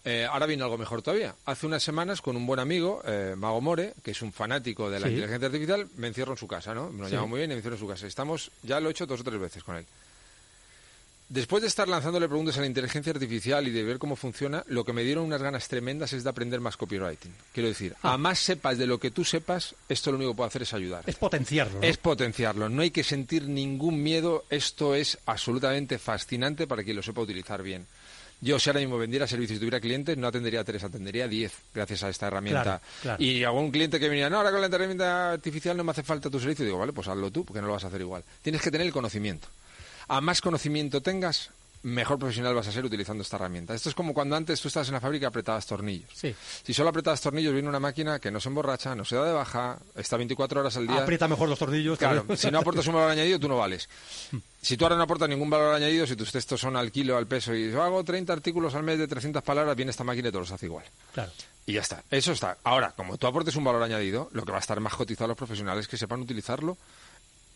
eh, 0.05 0.25
ahora 0.31 0.45
viene 0.45 0.63
algo 0.63 0.77
mejor 0.77 1.01
todavía. 1.01 1.35
Hace 1.45 1.65
unas 1.65 1.83
semanas 1.83 2.21
con 2.21 2.37
un 2.37 2.45
buen 2.45 2.59
amigo, 2.59 3.01
eh, 3.05 3.33
Mago 3.35 3.59
More, 3.59 3.93
que 4.03 4.11
es 4.11 4.21
un 4.21 4.31
fanático 4.31 4.89
de 4.89 4.99
la 4.99 5.07
Sí. 5.07 5.13
inteligencia 5.13 5.47
artificial, 5.47 5.87
me 5.97 6.07
encierro 6.07 6.33
en 6.33 6.37
su 6.37 6.47
casa, 6.47 6.73
¿no? 6.73 6.89
Me 6.91 7.01
lo 7.01 7.09
Sí. 7.09 7.15
llama 7.15 7.27
muy 7.27 7.39
bien 7.39 7.49
y 7.51 7.55
me 7.55 7.57
encierro 7.57 7.75
en 7.75 7.81
su 7.81 7.87
casa. 7.87 8.07
Estamos, 8.07 8.51
ya 8.63 8.79
lo 8.79 8.87
he 8.87 8.91
hecho 8.91 9.05
dos 9.05 9.19
o 9.19 9.23
tres 9.23 9.39
veces 9.39 9.63
con 9.63 9.75
él. 9.77 9.85
Después 11.27 11.63
de 11.63 11.67
estar 11.69 11.87
lanzándole 11.87 12.27
preguntas 12.27 12.55
a 12.59 12.61
la 12.61 12.67
inteligencia 12.67 13.11
artificial 13.11 13.67
y 13.67 13.71
de 13.71 13.81
ver 13.81 13.97
cómo 13.97 14.15
funciona, 14.15 14.63
lo 14.67 14.85
que 14.85 14.93
me 14.93 15.01
dieron 15.03 15.25
unas 15.25 15.41
ganas 15.41 15.67
tremendas 15.67 16.13
es 16.13 16.23
de 16.23 16.29
aprender 16.29 16.59
más 16.61 16.77
copywriting. 16.77 17.33
Quiero 17.51 17.67
decir, 17.67 17.95
Ah. 18.03 18.13
a 18.13 18.17
más 18.19 18.37
sepas 18.37 18.77
de 18.77 18.85
lo 18.85 18.99
que 18.99 19.09
tú 19.09 19.23
sepas, 19.25 19.73
esto 19.89 20.11
lo 20.11 20.17
único 20.17 20.33
que 20.33 20.37
puede 20.37 20.47
hacer 20.49 20.61
es 20.61 20.73
ayudar. 20.75 21.03
es 21.07 21.15
potenciarlo? 21.15 21.79
¿no? 21.79 21.83
Es 21.83 21.97
potenciarlo, 21.97 22.69
no 22.69 22.83
hay 22.83 22.91
que 22.91 23.03
sentir 23.03 23.47
ningún 23.47 24.03
miedo, 24.03 24.45
esto 24.51 24.93
es 24.93 25.17
absolutamente 25.25 25.97
fascinante 25.97 26.67
para 26.67 26.83
quien 26.83 26.95
lo 26.95 27.01
sepa 27.01 27.21
utilizar 27.21 27.63
bien. 27.63 27.87
Yo 28.41 28.59
si 28.59 28.69
ahora 28.69 28.81
mismo 28.81 28.97
vendiera 28.97 29.25
servicios 29.27 29.57
y 29.57 29.59
tuviera 29.59 29.79
clientes, 29.79 30.17
no 30.17 30.27
atendería 30.27 30.61
a 30.61 30.63
tres, 30.63 30.83
atendería 30.83 31.25
a 31.25 31.27
diez 31.27 31.53
gracias 31.73 32.03
a 32.03 32.09
esta 32.09 32.27
herramienta. 32.27 32.63
Claro, 32.63 32.81
claro. 33.01 33.23
Y 33.23 33.43
algún 33.43 33.71
cliente 33.71 33.99
que 33.99 34.09
venía, 34.09 34.29
no, 34.29 34.37
ahora 34.37 34.51
con 34.51 34.61
la 34.61 34.67
herramienta 34.67 35.31
artificial 35.31 35.75
no 35.77 35.83
me 35.83 35.91
hace 35.91 36.03
falta 36.03 36.29
tu 36.29 36.39
servicio, 36.39 36.65
digo, 36.65 36.77
vale, 36.77 36.93
pues 36.93 37.07
hazlo 37.07 37.31
tú, 37.31 37.45
porque 37.45 37.61
no 37.61 37.67
lo 37.67 37.73
vas 37.73 37.85
a 37.85 37.87
hacer 37.87 38.01
igual. 38.01 38.23
Tienes 38.41 38.61
que 38.61 38.69
tener 38.69 38.85
el 38.85 38.93
conocimiento. 38.93 39.47
A 40.07 40.21
más 40.21 40.41
conocimiento 40.41 41.01
tengas, 41.01 41.49
mejor 41.85 42.17
profesional 42.17 42.55
vas 42.55 42.67
a 42.67 42.71
ser 42.71 42.83
utilizando 42.83 43.21
esta 43.21 43.35
herramienta. 43.35 43.75
Esto 43.75 43.89
es 43.89 43.95
como 43.95 44.13
cuando 44.13 44.35
antes 44.35 44.59
tú 44.59 44.67
estabas 44.67 44.87
en 44.87 44.95
la 44.95 44.99
fábrica 44.99 45.25
y 45.25 45.27
apretabas 45.27 45.67
tornillos. 45.67 46.09
Sí. 46.13 46.33
Si 46.63 46.73
solo 46.73 46.89
apretabas 46.89 47.21
tornillos, 47.21 47.53
viene 47.53 47.69
una 47.69 47.79
máquina 47.79 48.17
que 48.17 48.31
no 48.31 48.39
se 48.39 48.49
emborracha, 48.49 48.95
no 48.95 49.05
se 49.05 49.15
da 49.15 49.25
de 49.25 49.33
baja, 49.33 49.77
está 49.93 50.17
24 50.17 50.61
horas 50.61 50.75
al 50.77 50.87
día. 50.87 51.03
Aprieta 51.03 51.27
mejor 51.27 51.47
los 51.47 51.59
tornillos. 51.59 51.99
Claro, 51.99 52.25
si 52.35 52.49
no 52.49 52.59
aportas 52.59 52.87
un 52.87 52.95
valor 52.95 53.11
añadido, 53.11 53.39
tú 53.39 53.47
no 53.47 53.57
vales. 53.57 53.87
Si 54.61 54.77
tú 54.77 54.85
ahora 54.85 54.95
no 54.95 55.03
aportas 55.03 55.29
ningún 55.29 55.47
valor 55.47 55.75
añadido, 55.75 56.07
si 56.07 56.15
tus 56.15 56.31
textos 56.31 56.59
son 56.59 56.75
al 56.75 56.91
kilo, 56.91 57.17
al 57.17 57.27
peso, 57.27 57.53
y 57.53 57.71
yo 57.71 57.83
hago 57.83 58.03
30 58.03 58.33
artículos 58.33 58.73
al 58.73 58.81
mes 58.81 58.97
de 58.97 59.07
300 59.07 59.43
palabras, 59.43 59.75
viene 59.75 59.91
esta 59.91 60.03
máquina 60.03 60.29
y 60.29 60.31
te 60.31 60.39
los 60.39 60.51
hace 60.51 60.65
igual. 60.65 60.85
Claro. 61.13 61.31
Y 61.67 61.73
ya 61.73 61.81
está. 61.81 62.03
Eso 62.09 62.31
está. 62.31 62.57
Ahora, 62.63 62.93
como 62.97 63.17
tú 63.17 63.27
aportes 63.27 63.55
un 63.55 63.63
valor 63.63 63.83
añadido, 63.83 64.29
lo 64.33 64.43
que 64.43 64.51
va 64.51 64.57
a 64.57 64.61
estar 64.61 64.79
más 64.79 64.95
cotizado 64.95 65.25
a 65.25 65.27
los 65.29 65.38
profesionales 65.38 65.88
que 65.88 65.97
sepan 65.97 66.21
utilizarlo, 66.21 66.77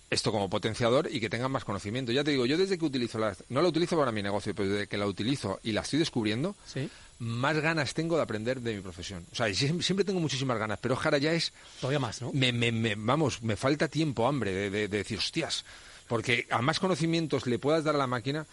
esto 0.10 0.32
como 0.32 0.50
potenciador 0.50 1.08
y 1.12 1.20
que 1.20 1.30
tengan 1.30 1.52
más 1.52 1.64
conocimiento. 1.66 2.12
Ya 2.12 2.24
te 2.24 2.32
digo, 2.32 2.46
yo 2.46 2.58
desde 2.58 2.78
que 2.78 2.86
utilizo 2.86 3.20
la... 3.20 3.36
No 3.50 3.62
la 3.62 3.68
utilizo 3.70 3.98
para 3.98 4.12
mi 4.12 4.22
negocio, 4.24 4.56
pero 4.56 4.70
desde 4.70 4.88
que 4.88 4.98
la 4.98 5.06
utilizo 5.06 5.60
y 5.64 5.72
la 5.72 5.82
estoy 5.82 6.00
descubriendo, 6.00 6.56
Sí. 6.66 6.90
más 7.20 7.58
ganas 7.60 7.94
tengo 7.94 8.16
de 8.18 8.24
aprender 8.24 8.62
de 8.62 8.76
mi 8.76 8.82
profesión. 8.82 9.26
O 9.32 9.36
sea, 9.36 9.54
siempre, 9.54 9.84
siempre 9.84 10.04
tengo 10.06 10.20
muchísimas 10.20 10.58
ganas, 10.58 10.80
pero 10.82 10.96
ahora 10.96 11.18
ya 11.20 11.34
es 11.34 11.54
Todavía 11.80 12.00
más, 12.00 12.22
¿no? 12.22 12.32
me, 12.34 12.52
me- 12.52 12.72
me- 12.72 12.96
vamos, 12.96 13.42
me 13.44 13.56
falta 13.56 13.88
tiempo, 13.88 14.28
hambre, 14.28 14.52
de, 14.52 14.70
de- 14.70 14.88
de 14.88 14.98
decir, 14.98 15.18
hostias, 15.20 15.64
porque 16.08 16.48
a 16.50 16.62
más 16.62 16.80
conocimientos 16.80 17.46
le 17.46 17.60
puedas 17.60 17.84
dar 17.84 17.94
a 17.94 18.00
la 18.00 18.08
máquina, 18.08 18.48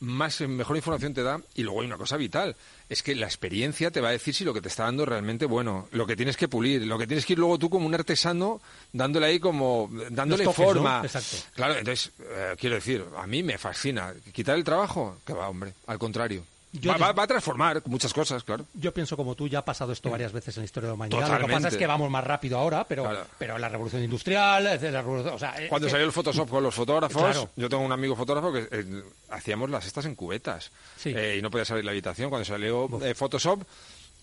más 0.00 0.40
eh, 0.40 0.48
mejor 0.48 0.76
información 0.76 1.14
te 1.14 1.22
da. 1.22 1.40
Y 1.54 1.62
luego 1.62 1.80
hay 1.80 1.86
una 1.86 1.96
cosa 1.96 2.16
vital, 2.16 2.56
es 2.88 3.02
que 3.02 3.14
la 3.14 3.26
experiencia 3.26 3.90
te 3.90 4.00
va 4.00 4.08
a 4.08 4.12
decir 4.12 4.34
si 4.34 4.44
lo 4.44 4.54
que 4.54 4.60
te 4.60 4.68
está 4.68 4.84
dando 4.84 5.04
es 5.04 5.08
realmente 5.08 5.46
bueno, 5.46 5.88
lo 5.92 6.06
que 6.06 6.16
tienes 6.16 6.36
que 6.36 6.48
pulir, 6.48 6.86
lo 6.86 6.98
que 6.98 7.06
tienes 7.06 7.26
que 7.26 7.34
ir 7.34 7.38
luego 7.38 7.58
tú 7.58 7.70
como 7.70 7.86
un 7.86 7.94
artesano 7.94 8.60
dándole 8.92 9.26
ahí 9.26 9.40
como, 9.40 9.90
dándole 10.10 10.44
toques, 10.44 10.56
forma. 10.64 10.98
¿no? 10.98 11.04
Exacto. 11.04 11.36
Claro, 11.54 11.76
entonces, 11.76 12.12
eh, 12.20 12.54
quiero 12.58 12.76
decir, 12.76 13.04
a 13.16 13.26
mí 13.26 13.42
me 13.42 13.58
fascina. 13.58 14.14
¿Quitar 14.32 14.56
el 14.56 14.64
trabajo? 14.64 15.18
Que 15.26 15.32
va, 15.32 15.48
hombre, 15.48 15.74
al 15.86 15.98
contrario. 15.98 16.44
Yo 16.80 16.90
va, 16.90 16.96
te- 16.96 17.02
va- 17.04 17.12
va 17.12 17.22
a 17.22 17.26
transformar 17.26 17.82
muchas 17.86 18.12
cosas, 18.12 18.42
claro. 18.42 18.66
Yo 18.74 18.92
pienso 18.92 19.16
como 19.16 19.34
tú, 19.34 19.46
ya 19.48 19.60
ha 19.60 19.64
pasado 19.64 19.92
esto 19.92 20.10
varias 20.10 20.32
veces 20.32 20.56
en 20.56 20.62
la 20.62 20.64
historia 20.64 20.86
de 20.88 20.90
la 20.90 20.94
humanidad. 20.94 21.40
Lo 21.40 21.46
que 21.46 21.52
pasa 21.52 21.68
es 21.68 21.76
que 21.76 21.86
vamos 21.86 22.10
más 22.10 22.24
rápido 22.24 22.58
ahora, 22.58 22.84
pero, 22.86 23.04
Claro. 23.04 23.26
pero 23.38 23.58
la 23.58 23.68
revolución 23.68 24.02
industrial, 24.02 24.64
la 24.64 24.76
revolución, 25.02 25.34
o 25.34 25.38
sea, 25.38 25.54
eh, 25.62 25.68
Cuando 25.68 25.86
eh, 25.88 25.90
salió 25.90 26.04
el 26.06 26.12
Photoshop 26.12 26.48
con 26.48 26.62
los 26.62 26.74
fotógrafos, 26.74 27.22
Claro. 27.22 27.50
yo 27.56 27.68
tengo 27.68 27.82
un 27.84 27.92
amigo 27.92 28.16
fotógrafo 28.16 28.52
que 28.52 28.68
eh, 28.70 29.02
hacíamos 29.30 29.70
las 29.70 29.86
estas 29.86 30.04
en 30.06 30.14
cubetas 30.14 30.70
Sí. 30.96 31.12
eh, 31.16 31.36
y 31.38 31.42
no 31.42 31.50
podía 31.50 31.64
salir 31.64 31.82
de 31.82 31.86
la 31.86 31.92
habitación. 31.92 32.28
Cuando 32.28 32.44
salió 32.44 32.88
Photoshop, 33.14 33.62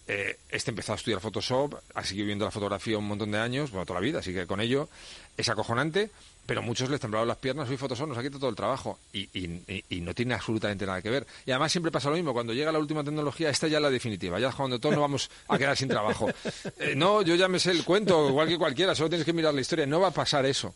eh, 0.08 0.38
este 0.50 0.72
empezó 0.72 0.92
a 0.94 0.96
estudiar 0.96 1.22
Photoshop, 1.22 1.76
ha 1.96 2.04
seguido 2.04 2.26
viendo 2.26 2.44
la 2.44 2.52
fotografía 2.52 2.98
un 2.98 3.08
montón 3.08 3.32
de 3.32 3.38
años, 3.40 3.72
bueno, 3.72 3.86
toda 3.86 4.00
la 4.00 4.04
vida, 4.06 4.20
así 4.20 4.34
que 4.34 4.46
con 4.46 4.60
ello 4.60 4.90
es 5.38 5.48
acojonante, 5.48 6.10
pero 6.46 6.62
muchos 6.62 6.90
les 6.90 7.00
temblaban 7.00 7.28
las 7.28 7.38
piernas, 7.38 7.70
hoy 7.70 7.78
Photoshop 7.78 8.08
nos 8.10 8.18
ha 8.18 8.22
quitado 8.22 8.40
todo 8.40 8.50
el 8.50 8.56
trabajo 8.56 9.00
y, 9.14 9.22
y- 9.34 9.84
y- 9.90 10.02
no 10.02 10.14
tiene 10.14 10.34
absolutamente 10.34 10.86
nada 10.86 11.02
que 11.02 11.10
ver. 11.10 11.26
Y 11.46 11.52
además 11.52 11.72
siempre 11.72 11.92
pasa 11.92 12.10
lo 12.10 12.16
mismo, 12.16 12.34
cuando 12.34 12.54
llega 12.54 12.72
la 12.72 12.80
última 12.80 13.04
tecnología, 13.04 13.50
esta 13.50 13.68
ya 13.68 13.78
es 13.78 13.84
la 13.84 13.90
definitiva, 13.90 14.40
ya 14.40 14.50
es 14.50 14.56
cuando 14.56 14.80
todos 14.80 14.96
nos 14.96 15.02
vamos 15.02 15.30
a 15.48 15.58
quedar 15.58 15.78
sin 15.78 15.88
trabajo. 15.90 16.30
Eh, 16.80 16.96
no, 16.96 17.22
yo 17.22 17.36
ya 17.36 17.48
me 17.48 17.60
sé 17.60 17.72
el 17.72 17.84
cuento, 17.84 18.28
igual 18.30 18.48
que 18.48 18.58
cualquiera, 18.58 18.96
solo 18.96 19.10
tienes 19.10 19.26
que 19.26 19.34
mirar 19.34 19.54
la 19.54 19.62
historia, 19.62 19.86
no 19.86 20.00
va 20.00 20.08
a 20.08 20.12
pasar 20.12 20.46
eso. 20.46 20.74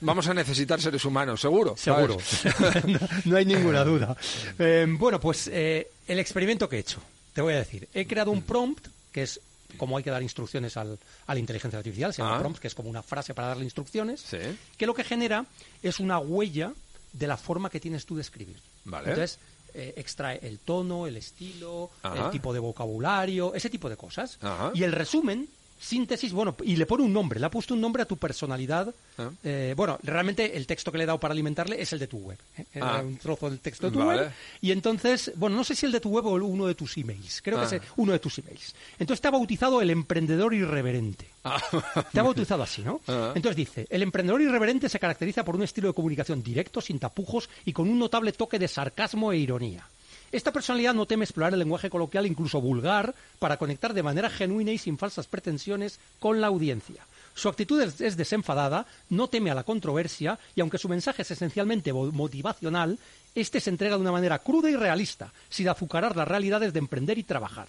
Vamos 0.00 0.26
a 0.28 0.34
necesitar 0.34 0.80
seres 0.80 1.04
humanos, 1.06 1.40
seguro. 1.40 1.74
Seguro, 1.76 2.18
no, 2.86 2.98
no 3.24 3.36
hay 3.36 3.44
ninguna 3.46 3.82
duda. 3.84 4.14
Eh, 4.58 4.86
bueno, 4.88 5.18
pues 5.18 5.48
eh, 5.52 5.88
el 6.06 6.18
experimento 6.18 6.68
que 6.68 6.76
he 6.76 6.80
hecho, 6.80 7.00
te 7.32 7.40
voy 7.40 7.54
a 7.54 7.58
decir, 7.58 7.88
he 7.94 8.06
creado 8.06 8.30
un 8.30 8.42
prompt 8.42 8.86
que 9.12 9.22
es 9.22 9.40
como 9.76 9.96
hay 9.96 10.04
que 10.04 10.10
dar 10.10 10.22
instrucciones 10.22 10.76
al, 10.76 10.98
a 11.26 11.34
la 11.34 11.40
inteligencia 11.40 11.78
artificial, 11.78 12.12
se 12.12 12.22
llama 12.22 12.36
Ah. 12.36 12.40
prompt, 12.40 12.58
que 12.60 12.68
es 12.68 12.74
como 12.74 12.88
una 12.90 13.02
frase 13.02 13.34
para 13.34 13.48
darle 13.48 13.64
instrucciones, 13.64 14.20
Sí. 14.20 14.38
que 14.76 14.86
lo 14.86 14.94
que 14.94 15.04
genera 15.04 15.46
es 15.82 16.00
una 16.00 16.18
huella 16.18 16.72
de 17.12 17.26
la 17.26 17.36
forma 17.36 17.70
que 17.70 17.80
tienes 17.80 18.04
tú 18.06 18.14
de 18.16 18.22
escribir. 18.22 18.56
Vale. 18.84 19.08
Entonces, 19.10 19.38
eh, 19.74 19.94
extrae 19.96 20.38
el 20.42 20.58
tono, 20.58 21.06
el 21.06 21.16
estilo, 21.16 21.90
Ajá. 22.02 22.26
el 22.26 22.30
tipo 22.30 22.52
de 22.52 22.60
vocabulario, 22.60 23.54
ese 23.54 23.68
tipo 23.70 23.88
de 23.90 23.96
cosas. 23.96 24.38
Ajá. 24.40 24.70
Y 24.74 24.82
el 24.84 24.92
resumen 24.92 25.48
síntesis, 25.78 26.32
bueno, 26.32 26.56
y 26.64 26.76
le 26.76 26.86
pone 26.86 27.02
un 27.04 27.12
nombre, 27.12 27.38
le 27.40 27.46
ha 27.46 27.50
puesto 27.50 27.74
un 27.74 27.80
nombre 27.80 28.02
a 28.02 28.06
tu 28.06 28.16
personalidad. 28.16 28.94
Ah. 29.18 29.30
Eh, 29.44 29.74
bueno, 29.76 29.98
realmente 30.02 30.56
el 30.56 30.66
texto 30.66 30.90
que 30.92 30.98
le 30.98 31.04
he 31.04 31.06
dado 31.06 31.18
para 31.20 31.32
alimentarle 31.32 31.80
es 31.80 31.92
el 31.92 31.98
de 31.98 32.06
tu 32.06 32.18
web. 32.18 32.38
¿eh? 32.58 32.64
Era 32.74 32.98
Ah. 32.98 33.02
un 33.02 33.16
trozo 33.18 33.48
del 33.50 33.60
texto 33.60 33.86
de 33.86 33.92
tu 33.92 33.98
Vale. 34.04 34.22
web. 34.22 34.32
Y 34.60 34.72
entonces, 34.72 35.32
bueno, 35.36 35.56
no 35.56 35.64
sé 35.64 35.74
si 35.74 35.86
el 35.86 35.92
de 35.92 36.00
tu 36.00 36.10
web 36.10 36.26
o 36.26 36.30
uno 36.34 36.66
de 36.66 36.74
tus 36.74 36.96
emails. 36.96 37.40
Creo 37.42 37.58
Ah. 37.60 37.66
que 37.68 37.76
es 37.76 37.82
uno 37.96 38.12
de 38.12 38.18
tus 38.18 38.38
emails. 38.38 38.74
Entonces 38.98 39.20
te 39.20 39.28
ha 39.28 39.30
bautizado 39.30 39.80
el 39.80 39.90
emprendedor 39.90 40.52
irreverente. 40.54 41.28
Te 42.12 42.18
ha 42.20 42.22
bautizado 42.24 42.62
así, 42.64 42.82
¿no? 42.82 43.00
Ah. 43.06 43.32
Entonces 43.34 43.56
dice, 43.56 43.86
el 43.88 44.02
emprendedor 44.02 44.40
irreverente 44.42 44.88
se 44.88 44.98
caracteriza 44.98 45.44
por 45.44 45.54
un 45.54 45.62
estilo 45.62 45.88
de 45.88 45.94
comunicación 45.94 46.42
directo, 46.42 46.80
sin 46.80 46.98
tapujos 46.98 47.48
y 47.64 47.72
con 47.72 47.88
un 47.88 47.98
notable 47.98 48.32
toque 48.32 48.58
de 48.58 48.66
sarcasmo 48.68 49.30
e 49.32 49.38
ironía. 49.38 49.86
Esta 50.32 50.52
personalidad 50.52 50.94
no 50.94 51.06
teme 51.06 51.24
explorar 51.24 51.52
el 51.52 51.58
lenguaje 51.58 51.90
coloquial, 51.90 52.26
incluso 52.26 52.60
vulgar, 52.60 53.14
para 53.38 53.56
conectar 53.56 53.94
de 53.94 54.02
manera 54.02 54.30
genuina 54.30 54.72
y 54.72 54.78
sin 54.78 54.98
falsas 54.98 55.26
pretensiones 55.26 55.98
con 56.18 56.40
la 56.40 56.48
audiencia. 56.48 57.06
Su 57.34 57.48
actitud 57.48 57.80
es, 57.82 58.00
es 58.00 58.16
desenfadada, 58.16 58.86
no 59.10 59.28
teme 59.28 59.50
a 59.50 59.54
la 59.54 59.64
controversia 59.64 60.38
y 60.54 60.62
aunque 60.62 60.78
su 60.78 60.88
mensaje 60.88 61.22
es 61.22 61.30
esencialmente 61.30 61.92
motivacional, 61.92 62.98
este 63.34 63.60
se 63.60 63.68
entrega 63.68 63.96
de 63.96 64.00
una 64.00 64.12
manera 64.12 64.38
cruda 64.38 64.70
y 64.70 64.76
realista, 64.76 65.30
sin 65.50 65.68
azucarar 65.68 66.16
las 66.16 66.26
realidades 66.26 66.72
de 66.72 66.78
emprender 66.78 67.18
y 67.18 67.22
trabajar. 67.22 67.68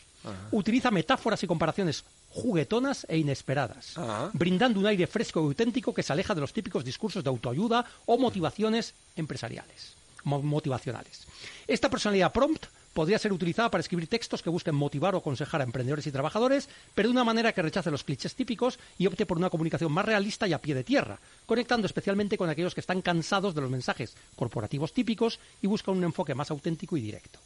Utiliza 0.51 0.91
metáforas 0.91 1.43
y 1.43 1.47
comparaciones 1.47 2.05
juguetonas 2.31 3.05
e 3.09 3.17
inesperadas, 3.17 3.97
Ajá. 3.97 4.29
brindando 4.33 4.79
un 4.79 4.87
aire 4.87 5.07
fresco 5.07 5.41
y 5.41 5.43
auténtico 5.43 5.93
que 5.93 6.03
se 6.03 6.13
aleja 6.13 6.33
de 6.33 6.41
los 6.41 6.53
típicos 6.53 6.85
discursos 6.85 7.23
de 7.23 7.29
autoayuda 7.29 7.85
o 8.05 8.17
motivaciones 8.17 8.93
empresariales, 9.17 9.95
motivacionales. 10.27 11.27
Esta 11.67 11.89
personalidad 11.89 12.31
prompt 12.31 12.65
podría 12.93 13.19
ser 13.19 13.31
utilizada 13.31 13.69
para 13.69 13.81
escribir 13.81 14.07
textos 14.07 14.41
que 14.41 14.49
busquen 14.49 14.73
motivar 14.73 15.13
o 15.13 15.19
aconsejar 15.19 15.61
a 15.61 15.63
emprendedores 15.63 16.07
y 16.07 16.11
trabajadores, 16.11 16.67
pero 16.95 17.09
de 17.09 17.13
una 17.13 17.23
manera 17.23 17.53
que 17.53 17.61
rechace 17.61 17.91
los 17.91 18.03
clichés 18.03 18.33
típicos 18.33 18.79
y 18.97 19.05
opte 19.05 19.27
por 19.27 19.37
una 19.37 19.51
comunicación 19.51 19.91
más 19.91 20.05
realista 20.05 20.47
y 20.47 20.53
a 20.53 20.61
pie 20.61 20.73
de 20.73 20.83
tierra, 20.83 21.19
conectando 21.45 21.85
especialmente 21.85 22.39
con 22.39 22.49
aquellos 22.49 22.73
que 22.73 22.81
están 22.81 23.03
cansados 23.03 23.53
de 23.53 23.61
los 23.61 23.69
mensajes 23.69 24.15
corporativos 24.35 24.93
típicos 24.93 25.39
y 25.61 25.67
buscan 25.67 25.95
un 25.95 26.05
enfoque 26.05 26.33
más 26.33 26.49
auténtico 26.49 26.97
y 26.97 27.01
directo. 27.01 27.39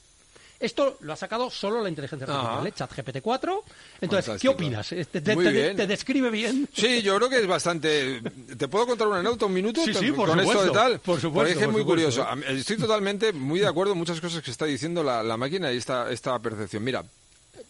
Esto 0.62 0.98
lo 1.01 1.13
ha 1.13 1.15
sacado 1.15 1.50
solo 1.50 1.82
la 1.82 1.89
inteligencia 1.89 2.25
artificial, 2.25 2.60
Ajá. 2.60 2.68
¿eh? 2.68 2.72
ChatGPT 2.74 3.18
4. 3.22 3.63
Entonces, 4.01 4.41
¿qué 4.41 4.48
opinas? 4.48 4.88
¿Te, 4.89 5.06
te- 5.06 5.36
Muy 5.36 5.46
te- 5.46 5.51
bien. 5.51 5.75
te 5.75 5.88
describe 5.88 6.30
bien? 6.30 6.70
Sí, 6.74 7.01
yo 7.01 7.18
creo 7.18 7.30
que 7.30 7.39
es 7.39 7.48
bastante. 7.48 8.22
¿Te 8.58 8.68
puedo 8.68 8.86
contar 8.88 9.08
una 9.08 9.18
anécdota, 9.20 9.48
un 9.48 9.53
minuto? 9.53 9.84
Sí, 9.84 9.94
sí, 9.94 10.12
por 10.12 10.30
con 10.30 10.39
esto 10.39 10.63
de 10.63 10.72
tal. 10.72 11.00
Por 11.00 11.20
supuesto, 11.20 11.32
Porque 11.34 11.51
es 11.53 11.58
por 11.58 11.72
muy 11.74 11.82
supuesto, 11.82 12.22
curioso. 12.22 12.48
¿eh? 12.48 12.58
Estoy 12.60 12.77
totalmente 12.77 13.34
muy 13.34 13.60
de 13.60 13.68
acuerdo 13.68 13.94
en 13.94 13.98
muchas 14.00 14.22
cosas 14.22 14.41
que 14.44 14.51
está 14.51 14.65
diciendo 14.65 15.03
la, 15.03 15.24
la 15.24 15.36
máquina 15.38 15.72
y 15.74 15.77
esta, 15.77 16.12
esta 16.12 16.38
percepción. 16.39 16.84
Mira, 16.84 17.03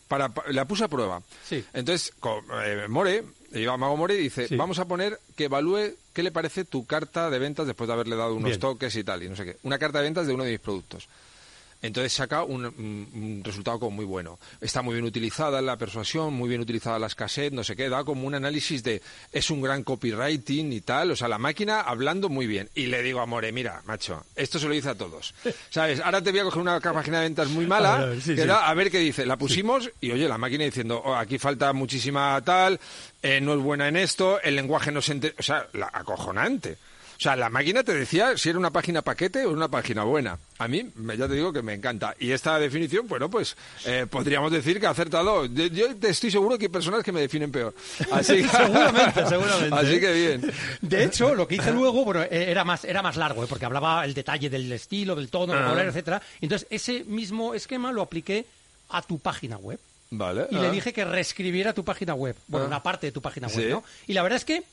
para, 0.07 0.29
pa- 0.29 0.43
la 0.49 0.65
puse 0.65 0.83
a 0.83 0.87
prueba. 0.87 1.21
Sí. 1.47 1.63
Entonces, 1.73 2.13
co- 2.19 2.43
eh, 2.65 2.87
More, 2.89 3.23
iba 3.53 3.77
Mago 3.77 3.95
More 3.95 4.15
y 4.15 4.17
dice, 4.23 4.47
Sí. 4.49 4.55
vamos 4.57 4.79
a 4.79 4.85
poner 4.85 5.17
que 5.37 5.45
evalúe 5.45 5.93
qué 6.13 6.23
le 6.23 6.31
parece 6.31 6.65
tu 6.65 6.85
carta 6.85 7.29
de 7.29 7.39
ventas 7.39 7.65
después 7.67 7.87
de 7.87 7.93
haberle 7.93 8.17
dado 8.17 8.35
unos 8.35 8.49
Bien. 8.49 8.59
toques 8.59 8.93
y 8.97 9.03
tal, 9.05 9.23
y 9.23 9.29
no 9.29 9.35
sé 9.37 9.45
qué. 9.45 9.57
Una 9.63 9.79
carta 9.79 9.99
de 9.99 10.03
ventas 10.03 10.27
de 10.27 10.33
uno 10.33 10.43
de 10.43 10.51
mis 10.51 10.59
productos. 10.59 11.07
Entonces 11.81 12.13
saca 12.13 12.43
un, 12.43 13.41
resultado 13.43 13.79
como 13.79 13.91
muy 13.91 14.05
bueno. 14.05 14.39
Está 14.59 14.81
muy 14.81 14.93
bien 14.93 15.05
utilizada 15.05 15.61
la 15.61 15.77
persuasión, 15.77 16.33
muy 16.33 16.47
bien 16.49 16.61
utilizada 16.61 16.99
la 16.99 17.07
escasez, 17.07 17.51
no 17.51 17.63
sé 17.63 17.75
qué. 17.75 17.89
Da 17.89 18.03
como 18.03 18.27
un 18.27 18.35
análisis 18.35 18.83
de 18.83 19.01
es 19.31 19.49
un 19.49 19.61
gran 19.61 19.83
copywriting 19.83 20.71
y 20.73 20.81
tal. 20.81 21.11
O 21.11 21.15
sea, 21.15 21.27
la 21.27 21.37
máquina 21.37 21.81
hablando 21.81 22.29
muy 22.29 22.47
bien. 22.47 22.69
Y 22.75 22.87
le 22.87 23.01
digo 23.01 23.19
a 23.21 23.25
More, 23.25 23.51
mira, 23.51 23.81
macho, 23.85 24.23
esto 24.35 24.59
se 24.59 24.67
lo 24.67 24.73
dice 24.73 24.89
a 24.89 24.95
todos. 24.95 25.33
¿Sabes? 25.69 25.99
Ahora 26.01 26.21
te 26.21 26.31
voy 26.31 26.41
a 26.41 26.43
coger 26.43 26.61
una 26.61 26.79
página 26.79 27.19
de 27.19 27.23
ventas 27.25 27.47
muy 27.49 27.65
mala, 27.65 27.95
A 28.01 28.05
ver, 28.05 28.21
sí, 28.21 28.35
que 28.35 28.41
sí. 28.43 28.47
da- 28.47 28.67
a 28.67 28.73
ver 28.73 28.91
qué 28.91 28.99
dice. 28.99 29.25
La 29.25 29.37
pusimos 29.37 29.89
y 29.99 30.11
oye, 30.11 30.27
la 30.27 30.37
máquina 30.37 30.63
diciendo, 30.65 31.01
"Oh, 31.03 31.15
aquí 31.15 31.37
falta 31.37 31.73
muchísima 31.73 32.39
tal, 32.41 32.79
eh, 33.21 33.41
no 33.41 33.53
es 33.53 33.59
buena 33.59 33.87
en 33.87 33.95
esto, 33.95 34.39
el 34.41 34.55
lenguaje 34.55 34.91
no 34.91 35.01
se 35.01 35.13
ente-". 35.13 35.33
O 35.39 35.43
sea, 35.43 35.67
la, 35.73 35.89
acojonante. 35.91 36.77
O 37.21 37.23
sea, 37.23 37.35
la 37.35 37.51
máquina 37.51 37.83
te 37.83 37.93
decía 37.93 38.35
si 38.35 38.49
era 38.49 38.57
una 38.57 38.71
página 38.71 39.03
paquete 39.03 39.45
o 39.45 39.51
una 39.51 39.67
página 39.69 40.03
buena. 40.03 40.39
A 40.57 40.67
mí, 40.67 40.89
ya 41.15 41.27
te 41.27 41.35
digo 41.35 41.53
que 41.53 41.61
me 41.61 41.75
encanta. 41.75 42.15
Y 42.19 42.31
esta 42.31 42.57
definición, 42.57 43.07
bueno, 43.07 43.29
pues 43.29 43.55
eh, 43.85 44.07
podríamos 44.09 44.51
decir 44.51 44.79
que 44.79 44.87
ha 44.87 44.89
acertado. 44.89 45.45
Yo, 45.45 45.67
yo 45.67 45.95
te 45.97 46.09
estoy 46.09 46.31
seguro 46.31 46.57
que 46.57 46.65
hay 46.65 46.69
personas 46.71 47.03
que 47.03 47.11
me 47.11 47.21
definen 47.21 47.51
peor. 47.51 47.75
Así 48.11 48.37
que, 48.41 48.47
Seguramente, 48.57 49.27
seguramente. 49.27 49.75
Así 49.75 49.99
que 49.99 50.11
bien. 50.13 50.51
De 50.81 51.03
hecho, 51.03 51.35
lo 51.35 51.47
que 51.47 51.57
hice 51.57 51.71
luego, 51.71 52.03
bueno, 52.03 52.23
eh, 52.23 52.27
era 52.49 52.63
más, 52.63 52.85
era 52.85 53.03
más 53.03 53.15
largo, 53.17 53.43
¿eh? 53.43 53.47
porque 53.47 53.65
hablaba 53.65 54.03
el 54.03 54.15
detalle 54.15 54.49
del 54.49 54.71
estilo, 54.71 55.13
del 55.15 55.29
tono, 55.29 55.53
del 55.53 55.61
Ah. 55.63 55.69
color, 55.69 55.85
etcétera. 55.85 56.21
Entonces, 56.41 56.67
ese 56.71 57.03
mismo 57.03 57.53
esquema 57.53 57.91
lo 57.91 58.01
apliqué 58.01 58.47
a 58.89 59.03
tu 59.03 59.19
página 59.19 59.57
web. 59.57 59.79
Vale. 60.09 60.47
Y 60.49 60.55
ah. 60.55 60.61
le 60.61 60.71
dije 60.71 60.91
que 60.91 61.05
reescribiera 61.05 61.71
tu 61.73 61.85
página 61.85 62.15
web. 62.15 62.35
Bueno, 62.47 62.65
Ah. 62.65 62.67
una 62.69 62.81
parte 62.81 63.05
de 63.05 63.11
tu 63.11 63.21
página 63.21 63.45
web, 63.47 63.55
Sí. 63.63 63.69
¿no? 63.69 63.83
Y 64.07 64.13
la 64.13 64.23
verdad 64.23 64.37
es 64.37 64.45
que 64.45 64.63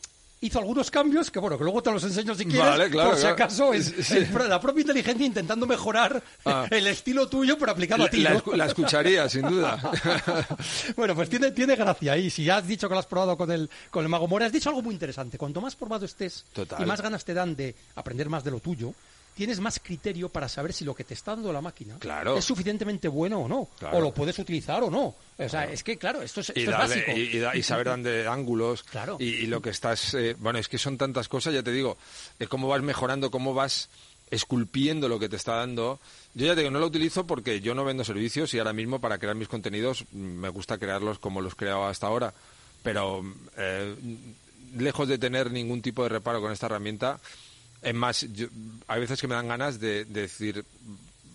hizo 0.41 0.59
algunos 0.59 0.91
cambios 0.91 1.31
que, 1.31 1.39
bueno, 1.41 1.59
que 1.59 1.65
luego 1.65 1.83
te 1.83 1.91
los 1.91 2.03
enseño 2.05 2.35
si 2.35 2.45
quieres, 2.45 2.61
Vale, 2.65 2.91
claro, 2.91 3.11
por 3.11 3.17
si 3.19 3.23
claro. 3.23 3.35
acaso, 3.35 3.75
es, 3.75 4.11
la 4.49 4.61
propia 4.61 4.83
inteligencia 4.83 5.27
intentando 5.27 5.67
mejorar 5.67 6.23
Ah. 6.45 6.67
el 6.71 6.87
estilo 6.87 7.29
tuyo, 7.29 7.59
pero 7.59 7.73
aplicado 7.73 8.05
a 8.05 8.09
ti, 8.11 8.19
La, 8.19 8.31
¿no? 8.35 8.43
escu- 8.43 8.55
la 8.57 8.67
escucharía, 8.67 9.29
sin 9.29 9.43
duda. 9.43 9.79
Bueno, 10.97 11.15
pues 11.15 11.29
tiene, 11.29 11.51
tiene 11.51 11.77
gracia. 11.77 12.17
Y 12.17 12.31
si 12.31 12.45
ya 12.45 12.59
has 12.59 12.67
dicho 12.67 12.89
que 12.89 12.95
lo 12.95 13.01
has 13.01 13.07
probado 13.07 13.37
con 13.37 13.51
el, 13.51 13.69
con 13.91 14.03
el 14.05 14.09
Mago 14.09 14.27
Mora, 14.29 14.47
has 14.47 14.53
dicho 14.53 14.69
algo 14.69 14.83
muy 14.83 14.95
interesante. 14.95 15.39
Cuanto 15.39 15.61
más 15.61 15.75
probado 15.77 16.05
estés 16.05 16.45
Total. 16.53 16.83
y 16.83 16.87
más 16.87 17.01
ganas 17.01 17.25
te 17.25 17.35
dan 17.35 17.57
de 17.57 17.75
aprender 17.97 18.29
más 18.29 18.45
de 18.45 18.51
lo 18.51 18.61
tuyo, 18.61 18.95
tienes 19.39 19.61
más 19.61 19.81
criterio 19.83 20.29
para 20.29 20.49
saber 20.49 20.73
si 20.73 20.85
lo 20.85 20.95
que 20.95 21.05
te 21.05 21.15
está 21.15 21.35
dando 21.35 21.53
la 21.53 21.61
máquina 21.61 21.97
Claro. 21.99 22.37
es 22.37 22.45
suficientemente 22.45 23.09
bueno 23.09 23.39
o 23.41 23.49
no. 23.49 23.69
Claro. 23.79 23.97
O 23.97 24.01
lo 24.01 24.13
puedes 24.13 24.39
utilizar 24.39 24.83
o 24.83 24.91
no. 24.91 25.15
O 25.39 25.49
sea, 25.49 25.65
es 25.65 25.83
que, 25.85 25.97
claro, 25.97 26.21
esto 26.21 26.41
es, 26.41 26.49
esto 26.51 26.61
y, 26.61 26.65
es 26.65 26.71
básico. 26.71 27.13
y, 27.13 27.21
y 27.21 27.39
da- 27.39 27.57
y 27.57 27.63
saber 27.63 27.87
dónde 27.95 28.27
ángulos 28.27 28.83
Claro. 28.83 29.17
y, 29.21 29.25
y 29.27 29.47
lo 29.47 29.63
que 29.63 29.71
estás 29.71 30.13
eh, 30.15 30.35
bueno 30.39 30.59
es 30.59 30.69
que 30.69 30.77
son 30.77 30.99
tantas 30.99 31.29
cosas 31.29 31.55
ya 31.55 31.63
te 31.63 31.71
digo 31.73 31.97
de 32.39 32.47
cómo 32.49 32.69
vas 32.69 32.83
mejorando 32.83 33.31
cómo 33.31 33.55
vas 33.55 33.89
esculpiendo 34.31 35.09
lo 35.09 35.19
que 35.19 35.29
te 35.29 35.37
está 35.37 35.55
dando 35.57 36.01
yo 36.35 36.47
ya 36.47 36.55
te 36.55 36.61
digo 36.61 36.71
no 36.71 36.81
lo 36.81 36.87
utilizo 36.87 37.27
porque 37.27 37.61
yo 37.61 37.75
no 37.75 37.85
vendo 37.85 38.05
servicios 38.05 38.53
y 38.53 38.59
ahora 38.59 38.73
mismo 38.75 39.01
para 39.01 39.19
crear 39.19 39.35
mis 39.37 39.49
contenidos 39.49 40.05
mm, 40.13 40.17
me 40.19 40.49
gusta 40.51 40.77
crearlos 40.79 41.19
como 41.19 41.41
los 41.41 41.55
he 41.55 41.57
creado 41.57 41.87
hasta 41.87 42.09
ahora 42.09 42.35
pero 42.83 43.25
eh, 43.57 43.95
lejos 44.77 45.09
de 45.09 45.17
tener 45.19 45.51
ningún 45.51 45.81
tipo 45.81 46.03
de 46.03 46.11
reparo 46.11 46.41
con 46.43 46.53
esta 46.53 46.67
herramienta 46.67 47.19
es 47.83 47.95
más 47.95 48.27
yo- 48.33 48.49
hay 48.87 49.01
veces 49.01 49.21
que 49.21 49.29
me 49.29 49.35
dan 49.35 49.49
ganas 49.49 49.79
de, 49.81 50.05
de 50.05 50.23
decir 50.23 50.65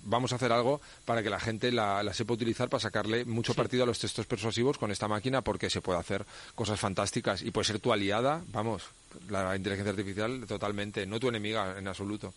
vamos 0.05 0.33
a 0.33 0.35
hacer 0.35 0.51
algo 0.51 0.81
para 1.05 1.23
que 1.23 1.29
la 1.29 1.39
gente 1.39 1.71
la, 1.71 2.03
la 2.03 2.13
sepa 2.13 2.33
utilizar 2.33 2.67
para 2.69 2.81
sacarle 2.81 3.23
mucho 3.23 3.53
partido 3.53 3.83
a 3.83 3.85
los 3.85 3.99
textos 3.99 4.25
persuasivos 4.25 4.77
con 4.77 4.91
esta 4.91 5.07
máquina 5.07 5.41
porque 5.41 5.69
se 5.69 5.79
puede 5.79 5.99
hacer 5.99 6.25
cosas 6.55 6.77
fantásticas 6.79 7.41
y 7.41 7.51
puede 7.51 7.65
ser 7.67 7.79
tu 7.79 7.93
aliada, 7.93 8.43
vamos, 8.51 8.83
la 9.29 9.55
inteligencia 9.55 9.91
artificial 9.91 10.43
totalmente, 10.45 11.05
no 11.05 11.19
tu 11.21 11.29
enemiga 11.29 11.77
en 11.79 11.87
absoluto. 11.87 12.33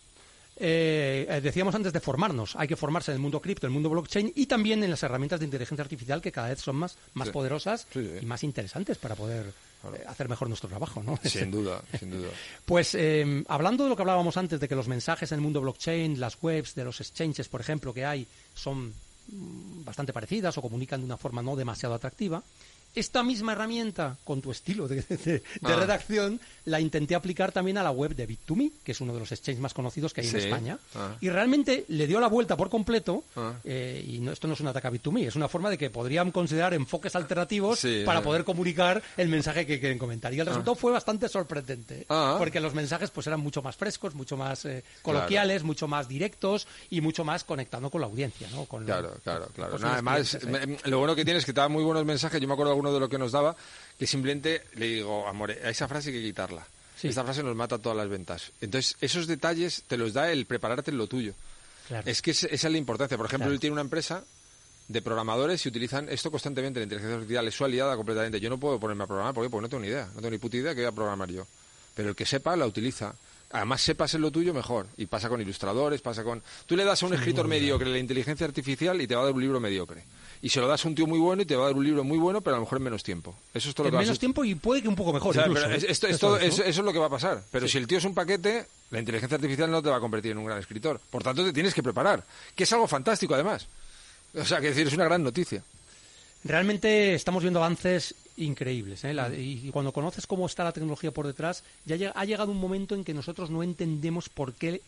Eh, 0.59 1.27
eh, 1.29 1.41
decíamos 1.41 1.75
antes 1.75 1.93
de 1.93 1.99
formarnos. 1.99 2.55
Hay 2.55 2.67
que 2.67 2.75
formarse 2.75 3.11
en 3.11 3.15
el 3.17 3.21
mundo 3.21 3.39
cripto, 3.41 3.67
en 3.67 3.71
el 3.71 3.73
mundo 3.75 3.89
blockchain 3.89 4.31
y 4.35 4.47
también 4.47 4.83
en 4.83 4.89
las 4.89 5.03
herramientas 5.03 5.39
de 5.39 5.45
inteligencia 5.45 5.83
artificial 5.83 6.21
que 6.21 6.31
cada 6.31 6.47
vez 6.49 6.59
son 6.61 6.77
más, 6.77 6.97
más 7.13 7.27
Sí. 7.27 7.31
poderosas 7.33 7.85
sí. 7.93 8.09
y 8.21 8.25
más 8.25 8.43
interesantes 8.43 8.97
para 8.97 9.15
poder 9.15 9.53
eh, 9.83 10.03
hacer 10.07 10.27
mejor 10.27 10.47
nuestro 10.47 10.69
trabajo, 10.69 11.03
¿no? 11.03 11.19
Sin 11.23 11.51
duda, 11.57 11.81
sin 11.99 12.11
duda. 12.11 12.29
Pues 12.65 12.95
eh, 12.95 13.43
hablando 13.47 13.83
de 13.83 13.89
lo 13.89 13.95
que 13.95 14.01
hablábamos 14.01 14.37
antes, 14.37 14.59
de 14.59 14.67
que 14.67 14.75
los 14.75 14.87
mensajes 14.87 15.31
en 15.31 15.37
el 15.37 15.41
mundo 15.41 15.61
blockchain, 15.61 16.19
las 16.19 16.37
webs 16.41 16.75
de 16.75 16.83
los 16.83 16.99
exchanges, 16.99 17.47
por 17.47 17.61
ejemplo, 17.61 17.93
que 17.93 18.05
hay, 18.05 18.27
son 18.53 18.93
mm, 19.27 19.83
bastante 19.83 20.13
parecidas 20.13 20.57
o 20.57 20.61
comunican 20.61 20.99
de 21.01 21.05
una 21.05 21.17
forma 21.17 21.41
no 21.41 21.55
demasiado 21.55 21.95
atractiva, 21.95 22.43
esta 22.99 23.23
misma 23.23 23.53
herramienta, 23.53 24.17
con 24.23 24.41
tu 24.41 24.51
estilo 24.51 24.87
de, 24.87 25.01
de- 25.01 25.17
de 25.27 25.41
Ah. 25.63 25.75
redacción, 25.75 26.39
la 26.65 26.79
intenté 26.79 27.15
aplicar 27.15 27.51
también 27.51 27.77
a 27.77 27.83
la 27.83 27.91
web 27.91 28.15
de 28.15 28.27
Bit2Me, 28.27 28.71
que 28.83 28.91
es 28.91 29.01
uno 29.01 29.13
de 29.13 29.19
los 29.19 29.31
exchanges 29.31 29.61
más 29.61 29.73
conocidos 29.73 30.13
que 30.13 30.21
hay 30.21 30.27
Sí. 30.27 30.35
en 30.37 30.43
España. 30.43 30.77
Ah. 30.95 31.15
Y 31.21 31.29
realmente 31.29 31.85
le 31.89 32.07
dio 32.07 32.19
la 32.19 32.27
vuelta 32.27 32.55
por 32.57 32.69
completo. 32.69 33.23
Ah. 33.35 33.53
eh, 33.63 34.03
y 34.07 34.19
no, 34.19 34.31
esto 34.31 34.47
no 34.47 34.53
es 34.53 34.59
un 34.59 34.67
ataque 34.67 34.87
a 34.87 34.91
Bit2Me, 34.91 35.27
es 35.27 35.35
una 35.35 35.47
forma 35.47 35.69
de 35.69 35.77
que 35.77 35.89
podrían 35.89 36.31
considerar 36.31 36.73
enfoques 36.73 37.15
alternativos 37.15 37.79
Sí, 37.79 38.03
para 38.05 38.19
eh. 38.19 38.23
poder 38.23 38.43
comunicar 38.43 39.01
el 39.17 39.27
mensaje 39.29 39.65
que 39.65 39.79
quieren 39.79 39.97
comentar. 39.97 40.33
Y 40.33 40.39
el 40.39 40.45
resultado 40.45 40.75
fue 40.75 40.91
bastante 40.91 41.29
sorprendente. 41.29 42.05
Ah. 42.09 42.35
Porque 42.37 42.59
los 42.59 42.73
mensajes 42.73 43.09
pues 43.11 43.27
eran 43.27 43.39
mucho 43.39 43.61
más 43.61 43.75
frescos, 43.75 44.15
mucho 44.15 44.35
más 44.37 44.65
eh, 44.65 44.83
coloquiales, 45.01 45.63
mucho 45.63 45.87
más 45.87 46.07
directos 46.07 46.67
y 46.89 47.01
mucho 47.01 47.23
más 47.23 47.43
conectando 47.43 47.89
con 47.89 48.01
la 48.01 48.07
audiencia, 48.07 48.47
¿no? 48.51 48.65
Con 48.65 48.85
Claro, 48.85 49.15
claro, 49.23 49.47
claro. 49.53 49.77
además, 49.83 50.33
¿eh? 50.35 50.39
me- 50.45 50.77
lo 50.89 50.99
bueno 50.99 51.15
que 51.15 51.23
tiene 51.25 51.39
es 51.39 51.45
que 51.45 51.53
te 51.53 51.59
da 51.61 51.67
muy 51.69 51.83
buenos 51.83 52.05
mensajes. 52.05 52.39
Yo 52.41 52.47
me 52.47 52.53
acuerdo 52.53 52.71
de 52.71 52.75
de 52.93 52.99
lo 52.99 53.09
que 53.09 53.17
nos 53.17 53.31
daba, 53.31 53.55
que 53.97 54.07
simplemente 54.07 54.63
le 54.75 54.87
digo, 54.87 55.27
amor, 55.27 55.51
a 55.51 55.69
esa 55.69 55.87
frase 55.87 56.09
hay 56.09 56.15
que 56.15 56.21
quitarla. 56.23 56.65
Sí. 56.95 57.07
Esta 57.09 57.23
frase 57.23 57.43
nos 57.43 57.55
mata 57.55 57.77
todas 57.77 57.97
las 57.97 58.09
ventas. 58.09 58.51
Entonces, 58.61 58.95
esos 59.01 59.27
detalles 59.27 59.83
te 59.87 59.97
los 59.97 60.13
da 60.13 60.31
el 60.31 60.45
prepararte 60.45 60.91
en 60.91 60.97
lo 60.97 61.07
tuyo. 61.07 61.33
Claro. 61.87 62.09
Es 62.09 62.21
que 62.21 62.31
es- 62.31 62.43
esa 62.45 62.67
es 62.67 62.71
la 62.71 62.77
importancia. 62.77 63.17
Por 63.17 63.27
ejemplo, 63.27 63.45
Claro. 63.45 63.53
él 63.53 63.59
tiene 63.59 63.73
una 63.73 63.81
empresa 63.81 64.23
de 64.87 65.01
programadores 65.01 65.65
y 65.65 65.69
utilizan 65.69 66.09
esto 66.09 66.31
constantemente. 66.31 66.79
La 66.79 66.83
inteligencia 66.85 67.15
artificial 67.15 67.47
es 67.47 67.53
su 67.55 67.65
aliada 67.65 67.95
completamente. 67.95 68.39
Yo 68.39 68.49
no 68.49 68.57
puedo 68.57 68.79
ponerme 68.79 69.03
a 69.03 69.07
programar 69.07 69.33
porque, 69.33 69.49
porque 69.49 69.61
no 69.63 69.69
tengo 69.69 69.81
ni 69.81 69.89
idea. 69.89 70.05
No 70.07 70.15
tengo 70.15 70.31
ni 70.31 70.37
puta 70.37 70.57
idea 70.57 70.73
que 70.73 70.81
voy 70.81 70.87
a 70.87 70.91
programar 70.91 71.29
yo. 71.29 71.45
Pero 71.93 72.09
el 72.09 72.15
que 72.15 72.25
sepa 72.25 72.55
la 72.55 72.65
utiliza. 72.65 73.13
además 73.49 73.79
sepas 73.81 74.13
en 74.13 74.19
lo 74.21 74.29
tuyo 74.29 74.53
mejor. 74.53 74.87
Y 74.97 75.05
pasa 75.05 75.29
con 75.29 75.39
ilustradores, 75.39 76.01
pasa 76.01 76.21
con... 76.21 76.43
Tú 76.65 76.75
le 76.75 76.83
das 76.83 77.01
a 77.01 77.05
un 77.05 77.13
escritor 77.13 77.47
mediocre 77.47 77.87
la 77.89 77.97
inteligencia 77.97 78.45
artificial 78.45 78.99
y 79.01 79.07
te 79.07 79.15
va 79.15 79.21
a 79.21 79.25
dar 79.25 79.33
un 79.33 79.39
libro 79.39 79.61
mediocre. 79.61 80.03
Y 80.41 80.49
se 80.49 80.59
lo 80.59 80.67
das 80.67 80.85
a 80.85 80.87
un 80.87 80.95
tío 80.95 81.07
muy 81.07 81.19
bueno 81.19 81.41
y 81.41 81.45
te 81.45 81.55
va 81.55 81.63
a 81.63 81.67
dar 81.67 81.75
un 81.75 81.83
libro 81.83 82.03
muy 82.03 82.17
bueno, 82.17 82.41
pero 82.41 82.55
a 82.55 82.59
lo 82.59 82.65
mejor 82.65 82.77
en 82.77 82.83
menos 82.83 83.03
tiempo. 83.03 83.35
Eso 83.53 83.69
es 83.69 83.75
todo 83.75 83.87
en 83.87 83.93
lo 83.93 83.99
que 83.99 84.05
menos 84.05 84.19
tiempo 84.19 84.43
y 84.45 84.55
puede 84.55 84.81
que 84.81 84.87
un 84.87 84.95
poco 84.95 85.13
mejor. 85.13 85.35
incluso, 85.35 85.69
es, 85.69 85.83
esto, 85.83 86.07
es 86.07 86.19
todo, 86.19 86.37
eso, 86.37 86.63
es 86.63 86.77
lo 86.77 86.93
que 86.93 86.99
va 86.99 87.07
a 87.07 87.09
pasar. 87.09 87.43
Pero 87.51 87.67
si 87.67 87.77
el 87.77 87.87
tío 87.87 87.97
es 87.97 88.05
un 88.05 88.13
paquete, 88.13 88.67
la 88.91 88.99
inteligencia 88.99 89.35
artificial 89.35 89.71
no 89.71 89.81
te 89.81 89.89
va 89.89 89.97
a 89.97 89.99
convertir 89.99 90.31
en 90.31 90.37
un 90.37 90.45
gran 90.45 90.59
escritor. 90.59 91.01
Por 91.09 91.23
tanto, 91.23 91.43
te 91.43 91.53
tienes 91.53 91.73
que 91.73 91.83
preparar. 91.83 92.23
Que 92.55 92.63
es 92.63 92.73
algo 92.73 92.87
fantástico, 92.87 93.33
además. 93.33 93.67
O 94.35 94.45
sea, 94.45 94.61
que 94.61 94.67
decir, 94.67 94.87
es 94.87 94.93
una 94.93 95.05
gran 95.05 95.23
noticia. 95.23 95.63
Realmente 96.43 97.15
estamos 97.15 97.43
viendo 97.43 97.59
avances 97.59 98.13
increíbles. 98.37 99.03
¿eh? 99.03 99.13
La, 99.13 99.29
y, 99.33 99.69
cuando 99.71 99.91
conoces 99.91 100.27
cómo 100.27 100.45
está 100.45 100.63
la 100.63 100.71
tecnología 100.71 101.11
por 101.11 101.27
detrás, 101.27 101.63
ya 101.85 102.11
ha 102.15 102.25
llegado 102.25 102.51
un 102.51 102.59
momento 102.59 102.95
en 102.95 103.03
que 103.03 103.13
nosotros 103.13 103.49
no 103.49 103.63
entendemos 103.63 104.29
por 104.29 104.53
qué 104.53 104.81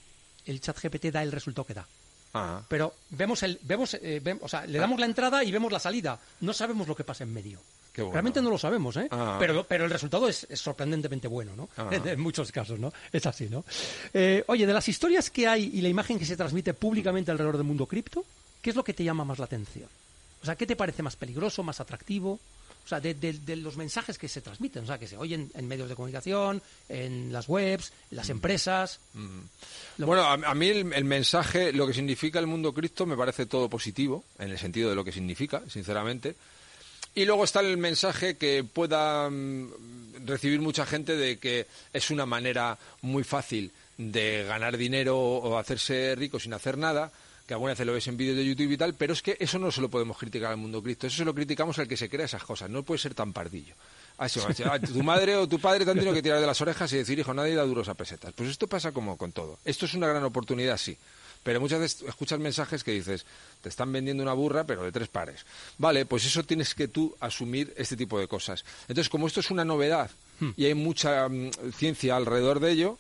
el 0.46 0.62
chat 0.62 0.80
GPT 0.82 1.06
da 1.06 1.24
el 1.24 1.32
resultado 1.32 1.66
que 1.66 1.74
da. 1.74 1.88
Ah. 2.34 2.62
Pero 2.68 2.94
vemos 3.10 3.42
el, 3.44 3.60
vemos, 3.64 3.96
eh, 3.96 4.22
o 4.42 4.48
sea, 4.48 4.66
le 4.66 4.80
damos 4.80 5.00
la 5.00 5.06
entrada 5.06 5.44
y 5.44 5.52
vemos 5.52 5.72
la 5.72 5.80
salida. 5.80 6.20
No 6.42 6.54
sabemos 6.54 6.88
lo 6.88 6.96
que 6.96 7.04
pasa 7.04 7.24
en 7.24 7.34
medio. 7.34 7.60
Bueno. 8.04 8.14
Realmente 8.14 8.42
no 8.42 8.50
lo 8.50 8.58
sabemos, 8.58 8.96
¿eh? 8.98 9.08
Ah. 9.12 9.38
Pero, 9.40 9.66
pero 9.66 9.86
el 9.86 9.92
resultado 9.92 10.28
es, 10.28 10.48
es 10.50 10.60
sorprendentemente 10.60 11.28
bueno, 11.28 11.56
¿no? 11.56 11.70
Ah. 11.78 11.90
En, 11.92 12.08
en 12.08 12.20
muchos 12.20 12.52
casos, 12.52 12.80
¿no? 12.80 12.94
Es 13.12 13.26
así, 13.26 13.50
¿no? 13.50 13.66
Eh, 14.14 14.44
oye, 14.48 14.66
de 14.66 14.74
las 14.74 14.88
historias 14.88 15.30
que 15.30 15.48
hay 15.48 15.72
y 15.74 15.82
la 15.82 15.90
imagen 15.90 16.18
que 16.18 16.26
se 16.26 16.38
transmite 16.38 16.74
públicamente 16.74 17.32
alrededor 17.32 17.58
del 17.58 17.66
mundo 17.66 17.86
cripto, 17.86 18.24
¿qué 18.62 18.70
es 18.70 18.76
lo 18.76 18.84
que 18.84 18.94
te 18.94 19.04
llama 19.04 19.26
más 19.26 19.40
la 19.40 19.46
atención? 19.46 19.90
O 20.42 20.46
sea, 20.46 20.56
¿qué 20.56 20.66
te 20.66 20.76
parece 20.76 21.04
más 21.04 21.16
peligroso, 21.16 21.64
más 21.64 21.80
atractivo? 21.80 22.40
O 22.90 22.96
sea, 22.98 23.00
de, 23.00 23.14
de- 23.14 23.34
de 23.34 23.56
los 23.56 23.78
mensajes 23.78 24.18
que 24.18 24.28
se 24.28 24.42
transmiten, 24.42 24.84
o 24.84 24.88
sea, 24.88 24.98
que 24.98 25.06
se 25.08 25.16
oyen 25.16 25.52
en 25.54 25.68
medios 25.68 25.88
de 25.90 25.94
comunicación, 25.96 26.60
en 26.90 27.32
las 27.32 27.48
webs, 27.48 27.92
en 28.10 28.16
Mm. 28.16 28.16
las 28.18 28.30
empresas. 28.32 29.00
Lo- 29.98 30.08
Bueno, 30.08 30.24
a, 30.24 30.34
a 30.34 30.56
mí 30.56 30.70
el, 30.70 30.92
el 30.94 31.04
mensaje, 31.06 31.72
lo 31.72 31.86
que 31.86 31.94
significa 31.94 32.40
el 32.40 32.48
mundo 32.48 32.74
cripto, 32.74 33.06
me 33.06 33.16
parece 33.16 33.46
todo 33.46 33.70
positivo, 33.70 34.24
en 34.40 34.50
el 34.50 34.58
sentido 34.58 34.90
de 34.90 34.96
lo 34.96 35.04
que 35.06 35.12
significa, 35.12 35.62
sinceramente. 35.70 36.36
Y 37.14 37.26
luego 37.26 37.44
está 37.44 37.60
el 37.60 37.78
mensaje 37.78 38.38
que 38.38 38.64
pueda 38.64 39.30
mm, 39.30 40.26
recibir 40.26 40.60
mucha 40.60 40.88
gente 40.88 41.16
de 41.16 41.38
que 41.38 41.68
es 41.94 42.10
una 42.10 42.26
manera 42.26 42.76
muy 43.04 43.24
fácil 43.24 43.72
de 44.00 44.46
ganar 44.48 44.78
dinero 44.78 45.16
o 45.20 45.60
hacerse 45.60 46.16
rico 46.16 46.40
sin 46.40 46.54
hacer 46.56 46.76
nada, 46.76 47.12
que 47.50 47.56
alguna 47.56 47.74
vez 47.74 47.84
lo 47.84 47.94
ves 47.94 48.08
en 48.08 48.16
vídeos 48.16 48.38
de 48.38 48.46
YouTube 48.46 48.70
y 48.74 48.78
tal, 48.78 48.94
pero 48.94 49.12
es 49.12 49.24
que 49.24 49.36
eso 49.40 49.58
no 49.58 49.72
se 49.72 49.82
lo 49.82 49.90
podemos 49.90 50.16
criticar 50.20 50.52
al 50.52 50.58
mundo 50.58 50.84
cripto, 50.84 51.08
eso 51.08 51.18
se 51.18 51.26
lo 51.26 51.34
criticamos 51.34 51.80
al 51.80 51.88
que 51.88 51.98
se 51.98 52.08
crea 52.08 52.28
esas 52.28 52.44
cosas, 52.44 52.70
no 52.70 52.84
puede 52.84 53.00
ser 53.00 53.16
tan 53.16 53.34
pardillo. 53.34 53.74
Ah, 54.20 54.28
ah, 54.66 54.80
tu 54.80 55.02
madre 55.02 55.36
o 55.36 55.48
tu 55.48 55.58
padre 55.58 55.84
te 55.84 55.90
han 55.90 55.98
tenido 55.98 56.14
que 56.14 56.22
tirar 56.22 56.40
de 56.40 56.46
las 56.46 56.62
orejas 56.62 56.94
y 56.94 56.98
decir, 56.98 57.18
hijo, 57.18 57.34
nadie 57.34 57.56
da 57.56 57.64
duros 57.64 57.90
a 57.90 57.96
pesetas. 57.96 58.34
Pues 58.34 58.52
esto 58.52 58.68
pasa 58.68 58.92
como 58.92 59.18
con 59.18 59.32
todo. 59.32 59.58
Esto 59.66 59.88
es 59.88 59.96
una 59.96 60.06
gran 60.06 60.24
oportunidad, 60.24 60.78
sí. 60.78 60.96
Pero 61.42 61.60
muchas 61.60 61.80
veces 61.80 62.04
escuchas 62.08 62.38
mensajes 62.38 62.84
que 62.84 62.92
dices, 62.92 63.26
te 63.64 63.70
están 63.70 63.92
vendiendo 63.92 64.22
una 64.22 64.34
burra, 64.34 64.66
pero 64.66 64.84
de 64.84 64.92
tres 64.92 65.08
pares. 65.08 65.44
Vale, 65.80 66.06
pues 66.06 66.26
eso 66.26 66.44
tienes 66.44 66.76
que 66.76 66.88
tú 66.88 67.16
asumir 67.20 67.74
este 67.78 67.98
tipo 67.98 68.20
de 68.20 68.28
cosas. 68.28 68.64
Entonces, 68.82 69.10
como 69.10 69.26
esto 69.26 69.40
es 69.40 69.50
una 69.50 69.66
novedad 69.66 70.12
y 70.56 70.66
hay 70.66 70.76
mucha 70.76 71.28
mm, 71.28 71.50
ciencia 71.76 72.16
alrededor 72.16 72.60
de 72.60 72.74
ello, 72.74 73.00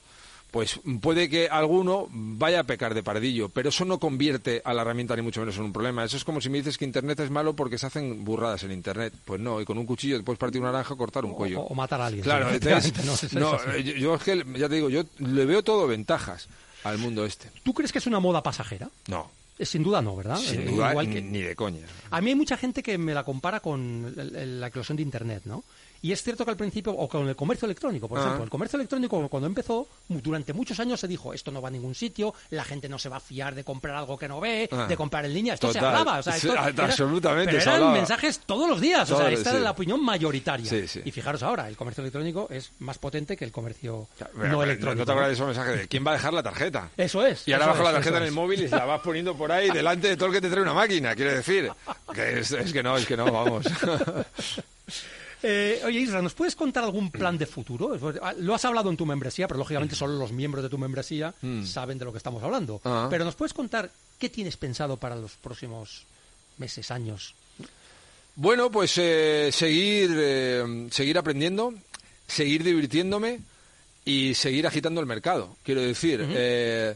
pues 0.51 0.79
puede 1.01 1.29
que 1.29 1.47
alguno 1.47 2.07
vaya 2.11 2.61
a 2.61 2.63
pecar 2.63 2.93
de 2.95 3.03
pardillo, 3.03 3.49
pero 3.49 3.69
eso 3.69 3.85
no 3.85 3.99
convierte 3.99 4.61
a 4.65 4.73
la 4.73 4.81
herramienta 4.81 5.15
ni 5.15 5.21
mucho 5.21 5.39
menos 5.41 5.55
en 5.57 5.63
un 5.63 5.73
problema. 5.73 6.03
Eso 6.03 6.17
es 6.17 6.23
como 6.23 6.41
si 6.41 6.49
me 6.49 6.57
dices 6.57 6.77
que 6.77 6.85
Internet 6.85 7.19
es 7.19 7.29
malo 7.29 7.55
porque 7.55 7.77
se 7.77 7.85
hacen 7.85 8.25
burradas 8.25 8.63
en 8.63 8.71
Internet. 8.71 9.13
Pues 9.25 9.39
no, 9.39 9.61
y 9.61 9.65
con 9.65 9.77
un 9.77 9.85
cuchillo 9.85 10.17
te 10.17 10.23
puedes 10.23 10.39
partir 10.39 10.59
una 10.61 10.71
naranja 10.71 10.95
o 10.95 10.97
cortar 10.97 11.23
un 11.25 11.33
cuello. 11.33 11.61
O, 11.61 11.75
matar 11.75 12.01
a 12.01 12.07
alguien. 12.07 12.23
Claro, 12.23 12.49
entonces, 12.51 13.31
no, 13.33 13.57
yo, 13.77 13.93
yo 13.93 14.15
es 14.15 14.23
que, 14.23 14.43
ya 14.57 14.67
te 14.67 14.75
digo, 14.75 14.89
yo 14.89 15.03
le 15.19 15.45
veo 15.45 15.63
todo 15.63 15.85
ventajas 15.87 16.47
al 16.83 16.97
mundo 16.97 17.25
este. 17.25 17.49
¿Tú 17.63 17.73
crees 17.73 17.91
que 17.91 17.99
es 17.99 18.07
una 18.07 18.19
moda 18.19 18.41
pasajera? 18.41 18.89
No, 19.07 19.29
Eh, 19.59 19.65
Sin 19.65 19.83
duda 19.83 20.01
no, 20.01 20.15
¿verdad? 20.15 20.37
sin 20.37 20.61
Eh, 20.61 20.65
duda, 20.65 20.91
igual 20.91 21.09
que- 21.11 21.21
ni 21.21 21.41
de 21.41 21.55
coña. 21.55 21.85
A 22.09 22.21
mí 22.21 22.29
hay 22.29 22.35
mucha 22.35 22.55
gente 22.57 22.81
que 22.81 22.97
me 22.97 23.13
la 23.13 23.23
compara 23.23 23.59
con 23.59 24.13
la 24.15 24.67
eclosión 24.67 24.95
de 24.95 25.03
Internet, 25.03 25.43
¿no? 25.45 25.63
Y 26.01 26.11
es 26.11 26.23
cierto 26.23 26.45
que 26.45 26.51
al 26.51 26.57
principio, 26.57 26.93
o 26.93 27.07
con 27.09 27.27
el 27.27 27.35
comercio 27.35 27.65
electrónico, 27.65 28.07
por 28.07 28.17
Ah. 28.19 28.21
ejemplo, 28.21 28.43
el 28.45 28.49
comercio 28.49 28.77
electrónico 28.77 29.27
cuando 29.27 29.47
empezó, 29.47 29.87
durante 30.07 30.53
muchos 30.53 30.79
años 30.79 30.99
se 30.99 31.07
dijo, 31.07 31.33
esto 31.33 31.51
no 31.51 31.61
va 31.61 31.67
a 31.67 31.71
ningún 31.71 31.93
sitio, 31.95 32.33
la 32.51 32.63
gente 32.63 32.87
no 32.87 32.97
se 32.99 33.09
va 33.09 33.17
a 33.17 33.19
fiar 33.19 33.53
de 33.55 33.63
comprar 33.63 33.95
algo 33.95 34.17
que 34.17 34.27
no 34.27 34.39
ve, 34.39 34.69
Ah. 34.71 34.85
de 34.87 34.95
comprar 34.95 35.25
en 35.25 35.33
línea, 35.33 35.53
esto 35.55 35.71
se 35.73 35.79
hablaba, 35.79 36.19
o 36.19 36.23
sea, 36.23 36.33
Sí, 36.33 36.47
esto 36.47 36.59
a- 36.59 36.69
era- 36.69 36.85
absolutamente 36.85 37.57
pero 37.57 37.75
eran 37.75 37.93
mensajes 37.93 38.39
todos 38.45 38.69
los 38.69 38.79
días, 38.79 39.09
o 39.11 39.17
sea, 39.17 39.29
esta 39.29 39.49
sí. 39.51 39.55
era 39.57 39.63
la 39.65 39.71
opinión 39.71 40.03
mayoritaria. 40.03 40.69
Sí. 40.87 41.01
Y 41.03 41.11
fijaros 41.11 41.43
ahora, 41.43 41.67
el 41.67 41.75
comercio 41.75 42.01
electrónico 42.01 42.47
es 42.49 42.71
más 42.79 42.97
potente 42.97 43.35
que 43.35 43.45
el 43.45 43.51
comercio 43.51 44.07
no 44.19 44.27
pero, 44.41 44.63
electrónico. 44.63 44.99
¿No 45.01 45.05
te 45.05 45.11
acuerdas 45.11 45.29
de 45.29 45.33
ese 45.35 45.43
mensaje 45.45 45.71
de 45.77 45.87
quién 45.87 46.05
va 46.05 46.11
a 46.11 46.13
dejar 46.15 46.33
la 46.33 46.43
tarjeta? 46.43 46.89
Eso 46.97 47.25
es. 47.25 47.47
Y 47.47 47.53
ahora 47.53 47.67
bajo 47.67 47.83
la 47.83 47.91
tarjeta 47.91 48.17
en 48.17 48.23
el 48.23 48.31
móvil 48.31 48.61
y 48.63 48.67
la 48.67 48.85
vas 48.85 49.01
poniendo 49.01 49.35
por 49.35 49.51
ahí 49.51 49.69
delante 49.69 50.07
de 50.07 50.15
todo 50.17 50.27
el 50.27 50.33
que 50.33 50.41
te 50.41 50.49
trae 50.49 50.61
una 50.61 50.73
máquina, 50.73 51.15
quiero 51.15 51.31
decir. 51.31 51.69
Que 52.13 52.39
es, 52.39 52.51
es 52.51 52.73
que 52.73 52.81
no, 52.81 52.97
es 52.97 53.05
que 53.05 53.15
no, 53.15 53.31
vamos. 53.31 53.65
Eh, 55.41 55.81
oye, 55.85 55.99
Isra, 55.99 56.21
¿nos 56.21 56.33
puedes 56.33 56.55
contar 56.55 56.83
algún 56.83 57.11
plan 57.11 57.37
de 57.37 57.45
futuro? 57.45 57.97
Ah, 58.21 58.33
Lo 58.37 58.53
has 58.53 58.65
hablado 58.65 58.89
en 58.89 58.97
tu 58.97 59.05
membresía, 59.05 59.47
pero 59.47 59.57
lógicamente 59.57 59.95
solo 59.95 60.17
los 60.17 60.31
miembros 60.31 60.63
de 60.63 60.69
tu 60.69 60.77
membresía 60.77 61.33
saben 61.63 61.97
de 61.97 62.05
lo 62.05 62.11
que 62.11 62.17
estamos 62.17 62.43
hablando. 62.43 62.81
Ah. 62.83 63.07
Pero 63.09 63.23
¿nos 63.25 63.35
puedes 63.35 63.53
contar 63.53 63.89
qué 64.17 64.29
tienes 64.29 64.57
pensado 64.57 64.97
para 64.97 65.15
los 65.15 65.33
próximos 65.33 66.03
meses, 66.57 66.91
años? 66.91 67.33
Bueno, 68.35 68.69
pues 68.69 68.97
eh, 68.97 69.49
seguir, 69.51 70.11
eh, 70.15 70.87
seguir 70.91 71.17
aprendiendo, 71.17 71.73
seguir 72.27 72.63
divirtiéndome 72.63 73.39
y 74.05 74.33
seguir 74.33 74.67
agitando 74.67 75.01
el 75.01 75.07
mercado. 75.07 75.55
Quiero 75.63 75.81
decir, 75.81 76.25
eh, 76.29 76.95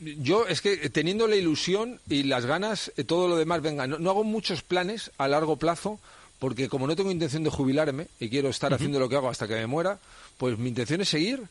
yo 0.00 0.46
es 0.46 0.60
que 0.60 0.88
teniendo 0.90 1.26
la 1.26 1.36
ilusión 1.36 2.00
y 2.08 2.24
las 2.24 2.46
ganas, 2.46 2.92
eh, 2.96 3.04
todo 3.04 3.28
lo 3.28 3.36
demás, 3.36 3.62
venga, 3.62 3.86
no, 3.86 3.98
no 3.98 4.10
hago 4.10 4.24
muchos 4.24 4.62
planes 4.62 5.10
a 5.18 5.28
largo 5.28 5.56
plazo 5.56 6.00
porque 6.38 6.68
como 6.68 6.86
no 6.86 6.96
tengo 6.96 7.10
intención 7.10 7.42
de 7.44 7.50
jubilarme 7.50 8.08
y 8.20 8.28
quiero 8.28 8.48
estar 8.48 8.72
haciendo 8.74 8.98
lo 9.00 9.08
que 9.08 9.16
hago 9.16 9.28
hasta 9.28 9.48
que 9.48 9.54
me 9.54 9.66
muera, 9.66 9.98
pues 10.38 10.58
mi 10.58 10.68
intención 10.68 11.00
es 11.00 11.08
seguir 11.08 11.42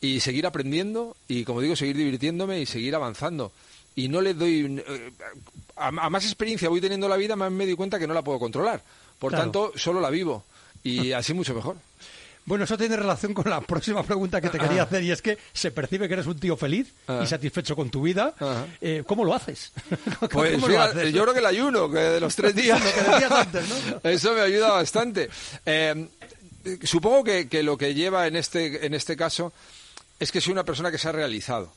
y 0.00 0.20
seguir 0.20 0.46
aprendiendo 0.46 1.16
y, 1.26 1.44
como 1.44 1.60
digo, 1.60 1.76
seguir 1.76 1.96
divirtiéndome 1.96 2.60
y 2.60 2.66
seguir 2.66 2.94
avanzando. 2.94 3.52
Y 3.96 4.08
no 4.08 4.20
le 4.20 4.34
doy... 4.34 4.82
eh, 4.86 5.10
a, 5.76 5.88
a 5.88 6.10
más 6.10 6.24
experiencia 6.24 6.68
voy 6.68 6.80
teniendo 6.80 7.08
la 7.08 7.16
vida, 7.16 7.34
más 7.36 7.50
me 7.50 7.66
doy 7.66 7.74
cuenta 7.74 7.98
que 7.98 8.06
no 8.06 8.14
la 8.14 8.22
puedo 8.22 8.38
controlar. 8.38 8.82
Por 9.18 9.30
Claro. 9.32 9.44
tanto, 9.44 9.72
solo 9.76 10.00
la 10.00 10.10
vivo. 10.10 10.44
Y 10.84 11.10
así 11.12 11.34
mucho 11.34 11.54
mejor. 11.54 11.76
Bueno, 12.48 12.64
eso 12.64 12.78
tiene 12.78 12.96
relación 12.96 13.34
con 13.34 13.48
la 13.50 13.60
próxima 13.60 14.02
pregunta 14.02 14.40
que 14.40 14.48
te 14.48 14.58
quería 14.58 14.84
hacer 14.84 15.02
y 15.04 15.10
es 15.12 15.20
que 15.20 15.36
se 15.52 15.70
percibe 15.70 16.08
que 16.08 16.14
eres 16.14 16.26
un 16.26 16.38
tío 16.40 16.56
feliz 16.56 16.94
Ah. 17.06 17.20
y 17.22 17.26
satisfecho 17.26 17.76
con 17.76 17.90
tu 17.90 18.00
vida. 18.02 18.34
Ajá. 18.40 18.66
Eh, 18.80 19.04
¿Cómo 19.06 19.22
lo 19.24 19.34
haces? 19.34 19.72
Pues 20.18 20.30
¿Cómo 20.32 20.44
lo 20.44 20.66
fíjate, 20.66 21.00
haces? 21.00 21.12
yo 21.12 21.22
creo 21.22 21.34
que 21.34 21.40
el 21.40 21.46
ayuno, 21.46 21.90
que 21.90 21.98
de 21.98 22.20
los 22.20 22.34
tres 22.34 22.54
días... 22.54 22.82
Lo 22.82 22.90
que 22.90 23.10
decías 23.10 23.32
antes, 23.32 23.64
¿no? 23.68 24.00
Eso 24.10 24.32
me 24.32 24.40
ayuda 24.40 24.70
bastante. 24.72 25.28
Eh, 25.66 26.08
supongo 26.84 27.22
que, 27.24 27.48
que 27.48 27.62
lo 27.62 27.76
que 27.76 27.94
lleva 27.94 28.26
en 28.26 28.36
este, 28.36 28.86
en 28.86 28.94
este 28.94 29.14
caso 29.16 29.52
es 30.18 30.32
que 30.32 30.40
soy 30.40 30.52
una 30.52 30.64
persona 30.64 30.90
que 30.90 30.98
se 30.98 31.08
ha 31.08 31.12
realizado. 31.12 31.72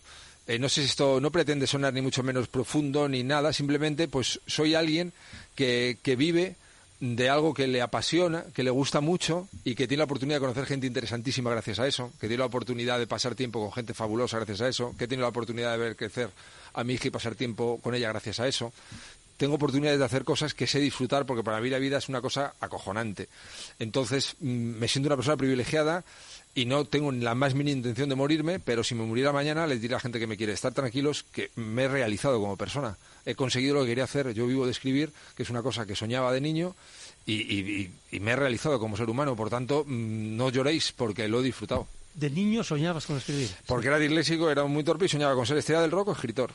Eh, 0.47 0.57
no 0.57 0.69
sé 0.69 0.81
si 0.81 0.87
esto 0.87 1.19
no 1.21 1.31
pretende 1.31 1.67
sonar 1.67 1.93
ni 1.93 2.01
mucho 2.01 2.23
menos 2.23 2.47
profundo 2.47 3.07
ni 3.07 3.23
nada, 3.23 3.53
simplemente 3.53 4.07
pues 4.07 4.39
soy 4.47 4.73
alguien 4.73 5.13
que, 5.55 5.97
que 6.01 6.15
vive 6.15 6.55
de 7.01 7.29
algo 7.29 7.53
que 7.53 7.67
le 7.67 7.81
apasiona, 7.81 8.45
que 8.53 8.61
le 8.63 8.69
gusta 8.69 9.01
mucho 9.01 9.49
y 9.63 9.73
que 9.73 9.87
tiene 9.87 10.01
la 10.01 10.05
oportunidad 10.05 10.37
de 10.37 10.41
conocer 10.41 10.67
gente 10.67 10.85
interesantísima 10.85 11.49
gracias 11.49 11.79
a 11.79 11.87
eso, 11.87 12.11
que 12.19 12.27
tiene 12.27 12.37
la 12.37 12.45
oportunidad 12.45 12.99
de 12.99 13.07
pasar 13.07 13.33
tiempo 13.33 13.59
con 13.59 13.73
gente 13.73 13.95
fabulosa 13.95 14.37
gracias 14.37 14.61
a 14.61 14.67
eso, 14.67 14.95
que 14.97 15.07
tiene 15.07 15.21
la 15.21 15.29
oportunidad 15.29 15.71
de 15.71 15.77
ver 15.79 15.95
crecer 15.95 16.29
a 16.73 16.83
mi 16.83 16.93
hija 16.93 17.07
y 17.07 17.11
pasar 17.11 17.33
tiempo 17.33 17.79
con 17.81 17.95
ella 17.95 18.09
gracias 18.09 18.39
a 18.39 18.47
eso 18.47 18.71
tengo 19.41 19.55
oportunidades 19.55 19.97
de 19.97 20.05
hacer 20.05 20.23
cosas 20.23 20.53
que 20.53 20.67
sé 20.67 20.79
disfrutar 20.79 21.25
porque 21.25 21.43
para 21.43 21.59
mí 21.59 21.67
la 21.67 21.79
vida 21.79 21.97
es 21.97 22.09
una 22.09 22.21
cosa 22.21 22.53
acojonante. 22.59 23.27
Entonces, 23.79 24.35
mm, 24.39 24.45
me 24.77 24.87
siento 24.87 25.07
una 25.07 25.15
persona 25.15 25.35
privilegiada 25.35 26.03
y 26.53 26.65
no 26.65 26.85
tengo 26.85 27.11
la 27.11 27.33
más 27.33 27.55
mínima 27.55 27.77
intención 27.77 28.07
de 28.07 28.13
morirme, 28.13 28.59
pero 28.59 28.83
si 28.83 28.93
me 28.93 29.03
muriera 29.03 29.31
mañana 29.31 29.65
les 29.65 29.81
diré 29.81 29.95
a 29.95 29.97
la 29.97 30.01
gente 30.01 30.19
que 30.19 30.27
me 30.27 30.37
quiere 30.37 30.53
estar 30.53 30.73
tranquilos 30.75 31.23
que 31.31 31.49
me 31.55 31.85
he 31.85 31.87
realizado 31.87 32.39
como 32.39 32.55
persona. 32.55 32.97
He 33.25 33.33
conseguido 33.33 33.73
lo 33.73 33.81
que 33.81 33.87
quería 33.87 34.03
hacer. 34.03 34.31
Yo 34.33 34.45
vivo 34.45 34.65
de 34.65 34.71
escribir, 34.73 35.11
que 35.35 35.41
es 35.41 35.49
una 35.49 35.63
cosa 35.63 35.87
que 35.87 35.95
soñaba 35.95 36.31
de 36.31 36.41
niño, 36.41 36.75
y, 37.25 37.33
y- 37.33 37.89
y- 38.11 38.15
y 38.17 38.19
me 38.19 38.31
he 38.31 38.35
realizado 38.35 38.79
como 38.79 38.95
ser 38.95 39.09
humano. 39.09 39.35
Por 39.35 39.49
tanto, 39.49 39.83
mm, 39.87 40.35
no 40.37 40.49
lloréis 40.51 40.91
porque 40.91 41.27
lo 41.27 41.39
he 41.39 41.43
disfrutado. 41.43 41.87
De 42.13 42.29
niño 42.29 42.63
soñabas 42.63 43.05
con 43.07 43.17
escribir. 43.17 43.49
Porque 43.65 43.87
era 43.87 43.97
disléxico, 43.97 44.51
era 44.51 44.65
muy 44.65 44.83
torpe 44.83 45.05
y 45.05 45.09
soñaba 45.09 45.33
con 45.33 45.45
ser 45.47 45.57
estrella 45.57 45.81
del 45.81 45.91
rock 45.91 46.09
o 46.09 46.11
escritor. 46.11 46.51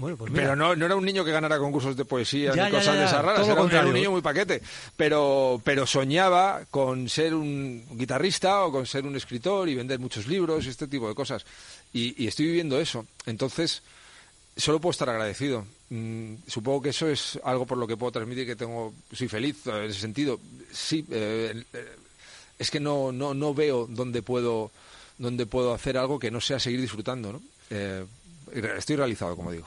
Bueno, 0.00 0.16
pues. 0.16 0.32
Pero 0.34 0.56
no, 0.56 0.74
no 0.74 0.86
era 0.86 0.96
un 0.96 1.04
niño 1.04 1.24
que 1.24 1.30
ganara 1.30 1.58
concursos 1.58 1.94
de 1.94 2.04
poesía 2.06 2.54
Ya, 2.54 2.64
ni 2.66 2.70
ya, 2.72 2.78
cosas 2.78 2.94
ya, 2.94 3.00
de 3.00 3.06
esas 3.06 3.22
raras, 3.24 3.40
era, 3.40 3.42
un- 3.44 3.50
era 3.50 3.60
un 3.62 3.68
contrario. 3.68 3.92
niño 3.92 4.10
muy 4.12 4.22
paquete. 4.22 4.62
Pero, 4.96 5.60
pero 5.62 5.86
soñaba 5.86 6.62
con 6.70 7.08
ser 7.10 7.34
un 7.34 7.84
guitarrista 7.92 8.64
o 8.64 8.72
con 8.72 8.86
ser 8.86 9.04
un 9.04 9.14
escritor 9.16 9.68
y 9.68 9.74
vender 9.74 9.98
muchos 9.98 10.26
libros 10.26 10.64
y 10.64 10.70
este 10.70 10.86
tipo 10.88 11.06
de 11.08 11.14
cosas. 11.14 11.44
Y, 11.92 12.22
y 12.24 12.26
estoy 12.28 12.46
viviendo 12.46 12.80
eso. 12.80 13.04
Entonces, 13.26 13.82
solo 14.56 14.80
puedo 14.80 14.92
estar 14.92 15.10
agradecido. 15.10 15.66
Mm, 15.90 16.34
supongo 16.46 16.80
que 16.82 16.88
eso 16.90 17.06
es 17.08 17.38
algo 17.44 17.66
por 17.66 17.76
lo 17.76 17.86
que 17.86 17.96
puedo 17.98 18.12
transmitir 18.12 18.46
que 18.46 18.56
tengo, 18.56 18.94
soy 19.12 19.28
feliz 19.28 19.66
en 19.66 19.84
ese 19.90 20.00
sentido. 20.00 20.40
Sí, 20.72 21.04
eh, 21.10 21.62
eh, 21.74 21.86
es 22.58 22.70
que 22.70 22.80
no, 22.80 23.12
no, 23.12 23.34
no 23.34 23.52
veo 23.54 23.86
dónde 23.88 24.22
puedo 24.22 24.70
donde 25.18 25.44
puedo 25.44 25.74
hacer 25.74 25.98
algo 25.98 26.18
que 26.18 26.30
no 26.30 26.40
sea 26.40 26.58
seguir 26.58 26.80
disfrutando, 26.80 27.32
¿no? 27.34 27.42
Eh, 27.68 28.04
estoy 28.78 28.96
realizado, 28.96 29.36
como 29.36 29.52
digo. 29.52 29.66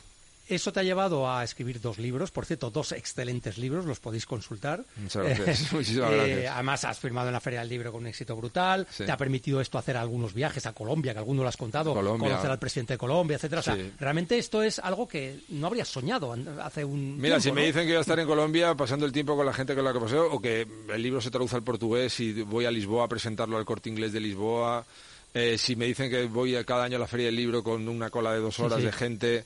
Eso 0.56 0.72
te 0.72 0.80
ha 0.80 0.84
llevado 0.84 1.30
a 1.30 1.44
escribir 1.44 1.82
dos 1.82 1.98
libros, 1.98 2.32
por 2.32 2.46
cierto, 2.46 2.70
dos 2.70 2.92
excelentes 2.92 3.58
libros, 3.58 3.86
los 3.86 4.00
podéis 4.00 4.26
consultar. 4.26 4.84
Muchas 4.98 5.24
gracias. 5.26 5.74
Muchísimas 5.74 6.12
Eh, 6.12 6.16
gracias. 6.16 6.54
además, 6.54 6.86
has 6.86 7.00
firmado 7.00 7.28
en 7.28 7.34
la 7.34 7.40
Feria 7.40 7.60
del 7.62 7.70
Libro 7.70 7.92
con 7.92 8.02
un 8.02 8.08
éxito 8.08 8.36
brutal. 8.36 8.88
Sí. 8.90 9.06
Te 9.06 9.12
ha 9.12 9.18
permitido 9.18 9.60
esto 9.62 9.78
hacer 9.78 9.98
algunos 9.98 10.34
viajes 10.34 10.66
a 10.66 10.74
Colombia, 10.74 11.14
que 11.14 11.20
alguno 11.20 11.42
lo 11.44 11.50
has 11.50 11.58
contado, 11.58 11.94
Colombia. 11.94 12.30
conocer 12.30 12.52
al 12.52 12.60
presidente 12.60 12.94
de 12.94 12.98
Colombia, 12.98 13.36
etcétera. 13.36 13.60
O 13.62 13.64
sea, 13.64 13.76
Sí. 13.76 13.92
realmente 14.00 14.38
esto 14.38 14.62
es 14.64 14.80
algo 14.80 15.08
que 15.08 15.40
no 15.50 15.68
habrías 15.68 15.88
soñado 15.88 16.36
hace 16.62 16.86
un 16.86 17.18
Mira, 17.20 17.40
si 17.40 17.52
me 17.52 17.66
dicen 17.66 17.84
que 17.84 17.94
voy 17.94 17.98
a 17.98 18.02
estar 18.02 18.20
en 18.20 18.28
Colombia 18.28 18.76
pasando 18.76 19.06
el 19.06 19.12
tiempo 19.12 19.36
con 19.36 19.46
la 19.46 19.54
gente 19.54 19.76
con 19.76 19.84
la 19.84 19.94
que 19.94 20.00
paseo, 20.00 20.32
o 20.32 20.40
que 20.42 20.68
el 20.94 21.02
libro 21.02 21.22
se 21.22 21.32
traduce 21.32 21.56
al 21.56 21.64
portugués 21.64 22.20
y 22.20 22.42
voy 22.44 22.66
a 22.66 22.72
Lisboa 22.72 23.06
a 23.06 23.08
presentarlo 23.08 23.58
al 23.58 23.66
corte 23.66 23.90
inglés 23.90 24.12
de 24.14 24.20
Lisboa, 24.20 24.86
eh, 25.34 25.58
si 25.58 25.76
me 25.76 25.86
dicen 25.86 26.10
que 26.10 26.26
voy 26.26 26.56
a 26.56 26.64
cada 26.64 26.84
año 26.84 26.98
a 26.98 27.00
la 27.00 27.08
feria 27.08 27.28
del 27.28 27.36
libro 27.36 27.64
con 27.64 27.88
una 27.88 28.10
cola 28.10 28.34
de 28.34 28.40
dos 28.40 28.60
horas 28.60 28.80
sí. 28.80 28.86
de 28.86 28.92
gente, 28.92 29.44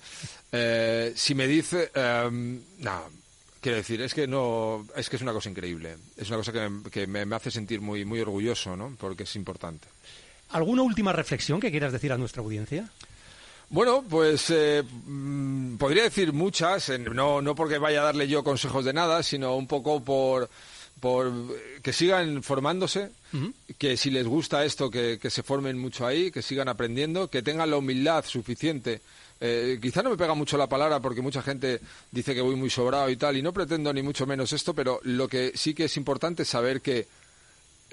eh, 0.51 1.13
si 1.15 1.33
me 1.35 1.47
dice, 1.47 1.91
eh, 1.93 2.59
no, 2.79 3.03
quiero 3.61 3.77
decir, 3.77 4.01
es 4.01 4.13
que 4.13 4.27
no, 4.27 4.85
es 4.95 5.09
que 5.09 5.15
es 5.15 5.21
una 5.21 5.33
cosa 5.33 5.49
increíble, 5.49 5.95
es 6.17 6.27
una 6.29 6.37
cosa 6.37 6.51
que, 6.51 6.69
me- 6.69 6.89
que 6.89 7.07
me, 7.07 7.25
me 7.25 7.35
hace 7.35 7.51
sentir 7.51 7.81
muy, 7.81 8.05
muy 8.05 8.19
orgulloso, 8.19 8.75
¿no? 8.75 8.95
Porque 8.99 9.23
es 9.23 9.35
importante. 9.35 9.87
¿Alguna 10.49 10.81
última 10.83 11.11
reflexión 11.13 11.59
que 11.59 11.71
quieras 11.71 11.91
decir 11.91 12.11
a 12.13 12.17
nuestra 12.17 12.41
audiencia? 12.41 12.89
Bueno, 13.69 14.01
pues 14.09 14.49
eh, 14.49 14.81
mm, 14.81 15.75
podría 15.75 16.03
decir 16.03 16.31
muchas, 16.31 16.89
no, 16.99 17.41
no 17.41 17.53
porque 17.53 17.77
vaya 17.77 17.99
a 17.99 18.05
darle 18.05 18.27
yo 18.29 18.41
consejos 18.43 18.85
de 18.85 18.93
nada, 18.93 19.23
sino 19.23 19.57
un 19.57 19.67
poco 19.67 20.01
por, 20.01 20.49
por 21.01 21.33
que 21.83 21.91
sigan 21.91 22.43
formándose, 22.43 23.09
que 23.77 23.97
si 23.97 24.09
les 24.09 24.25
gusta 24.25 24.65
esto, 24.65 24.89
que, 24.89 25.19
que 25.21 25.29
se 25.29 25.43
formen 25.43 25.77
mucho 25.77 26.05
ahí, 26.05 26.31
que 26.31 26.41
sigan 26.41 26.69
aprendiendo, 26.69 27.29
que 27.29 27.41
tengan 27.41 27.69
la 27.69 27.77
humildad 27.77 28.25
suficiente. 28.25 29.01
Eh, 29.39 29.77
quizá 29.81 30.01
no 30.01 30.09
me 30.09 30.17
pega 30.17 30.33
mucho 30.33 30.57
la 30.57 30.67
palabra 30.67 30.99
porque 30.99 31.21
mucha 31.21 31.41
gente 31.41 31.79
dice 32.11 32.33
que 32.33 32.41
voy 32.41 32.55
muy 32.55 32.69
sobrado 32.69 33.09
y 33.09 33.17
tal, 33.17 33.37
y 33.37 33.41
no 33.41 33.53
pretendo 33.53 33.93
ni 33.93 34.01
mucho 34.01 34.25
menos 34.25 34.51
esto, 34.53 34.73
pero 34.73 34.99
lo 35.03 35.27
que 35.27 35.51
sí 35.55 35.73
que 35.73 35.85
es 35.85 35.97
importante 35.97 36.43
es 36.43 36.49
saber 36.49 36.81
que 36.81 37.07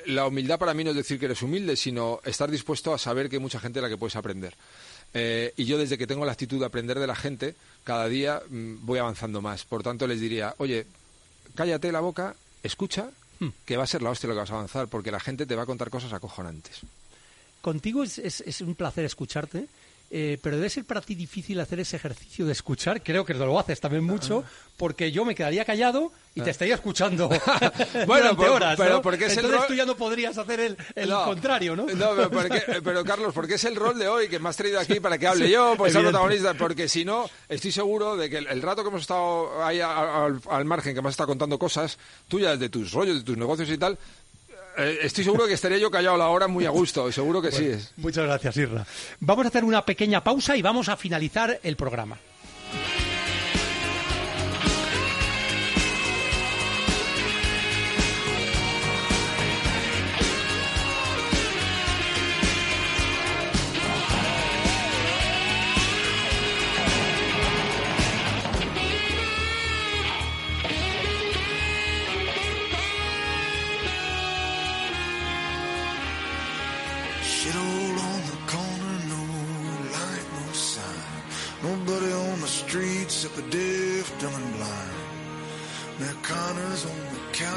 la 0.07 0.27
humildad 0.27 0.59
para 0.59 0.75
mí 0.75 0.85
no 0.85 0.91
es 0.91 0.97
decir 0.97 1.19
que 1.19 1.27
eres 1.27 1.43
humilde, 1.43 1.77
sino 1.77 2.21
estar 2.25 2.51
dispuesto 2.51 2.95
a 2.95 2.99
saber 2.99 3.29
que 3.29 3.37
hay 3.37 3.43
mucha 3.43 3.61
gente 3.61 3.79
de 3.79 3.83
la 3.83 3.89
que 3.89 3.97
puedes 3.97 4.17
aprender. 4.17 4.55
Eh, 5.13 5.53
y 5.57 5.65
yo 5.65 5.79
desde 5.79 5.97
que 5.97 6.07
tengo 6.07 6.25
la 6.25 6.33
actitud 6.33 6.59
de 6.59 6.67
aprender 6.67 6.99
de 6.99 7.07
la 7.07 7.15
gente, 7.15 7.55
cada 7.85 8.09
día 8.09 8.43
mm, 8.49 8.85
voy 8.85 8.99
avanzando 8.99 9.41
más. 9.41 9.65
Por 9.65 9.83
tanto, 9.83 10.07
les 10.07 10.21
diría, 10.21 10.55
oye, 10.59 10.87
cállate 11.55 11.93
la 11.93 12.01
boca, 12.01 12.35
escucha, 12.63 13.11
que 13.65 13.77
va 13.77 13.85
a 13.85 13.87
ser 13.87 14.03
la 14.03 14.11
hostia 14.11 14.29
lo 14.29 14.35
que 14.35 14.41
vas 14.41 14.51
a 14.51 14.55
avanzar, 14.55 14.89
porque 14.89 15.11
la 15.11 15.21
gente 15.21 15.47
te 15.47 15.55
va 15.57 15.63
a 15.63 15.67
contar 15.67 15.91
cosas 15.91 16.13
acojonantes. 16.13 16.81
Contigo 17.61 18.03
es, 18.03 18.19
es- 18.19 18.41
es 18.43 18.61
un 18.61 18.75
placer 18.75 19.05
escucharte, 19.05 19.67
eh, 20.17 20.39
pero 20.41 20.55
debe 20.55 20.71
ser 20.71 20.85
para 20.85 21.01
ti 21.01 21.17
difícil 21.17 21.59
hacer 21.59 21.81
ese 21.81 21.97
ejercicio 21.97 22.47
de 22.47 22.53
escuchar. 22.53 23.03
Creo 23.03 23.25
que 23.25 23.35
lo 23.35 23.59
haces 23.59 23.81
también 23.81 24.05
mucho, 24.05 24.45
porque 24.77 25.11
yo 25.11 25.25
me 25.25 25.35
quedaría 25.35 25.65
callado 25.65 26.13
y 26.37 26.41
te 26.41 26.51
estaría 26.51 26.77
escuchando 26.77 27.29
Bueno, 28.07 28.37
por- 28.37 28.49
horas. 28.49 28.77
pero 28.77 28.95
¿no? 28.95 29.03
porque 29.03 29.27
es 29.27 29.33
el 29.33 29.39
Entonces 29.47 29.61
rol- 29.63 29.67
tú 29.67 29.75
ya 29.75 29.85
no 29.85 29.97
podrías 29.97 30.39
hacer 30.39 30.61
el, 30.61 30.77
el 30.95 31.09
No. 31.09 31.25
contrario, 31.25 31.75
¿no? 31.75 31.87
No, 31.87 32.11
pero, 32.15 32.31
porque- 32.31 32.63
pero, 32.85 33.05
Carlos, 33.05 33.35
porque 33.35 33.55
es 33.55 33.65
el 33.65 33.75
rol 33.75 33.99
de 33.99 34.07
hoy 34.07 34.29
que 34.29 34.39
me 34.39 34.49
has 34.49 34.57
traído 34.57 34.79
aquí 34.79 35.01
para 35.01 35.19
que 35.19 35.27
hable 35.27 35.47
Sí, 35.47 35.53
yo, 35.53 35.75
pues 35.77 35.93
evidente. 35.95 36.13
protagonista, 36.13 36.55
porque 36.55 36.89
si 36.89 37.05
no, 37.05 37.29
estoy 37.49 37.73
seguro 37.73 38.17
de 38.17 38.31
que 38.31 38.39
el, 38.39 38.47
el 38.47 38.63
rato 38.63 38.83
que 38.85 38.91
hemos 38.91 39.01
estado 39.03 39.65
ahí 39.65 39.81
a- 39.81 39.89
a- 39.91 40.25
al, 40.27 40.41
al 40.49 40.65
margen, 40.65 40.95
que 40.95 41.03
me 41.03 41.09
has 41.09 41.15
estado 41.15 41.29
contando 41.29 41.59
cosas 41.59 41.99
tuyas, 42.29 42.59
de 42.61 42.69
tus 42.69 42.93
rollos, 42.93 43.17
de 43.19 43.23
tus 43.25 43.37
negocios 43.37 43.69
y 43.69 43.79
tal, 43.79 43.99
eh, 44.77 44.99
estoy 45.03 45.25
seguro 45.25 45.47
que 45.47 45.55
estaría 45.55 45.79
yo 45.79 45.91
callado 45.91 46.17
la 46.17 46.29
hora 46.29 46.49
muy 46.49 46.67
a 46.67 46.71
gusto, 46.71 47.11
seguro 47.13 47.41
que 47.41 47.53
sí 47.53 47.67
es. 47.67 47.93
Muchas 47.97 48.25
gracias, 48.25 48.57
Irra. 48.57 48.87
Vamos 49.21 49.45
a 49.45 49.49
hacer 49.49 49.65
una 49.65 49.85
pequeña 49.85 50.23
pausa 50.23 50.57
y 50.57 50.63
vamos 50.63 50.89
a 50.89 50.97
finalizar 50.97 51.61
el 51.63 51.77
programa. 51.77 52.19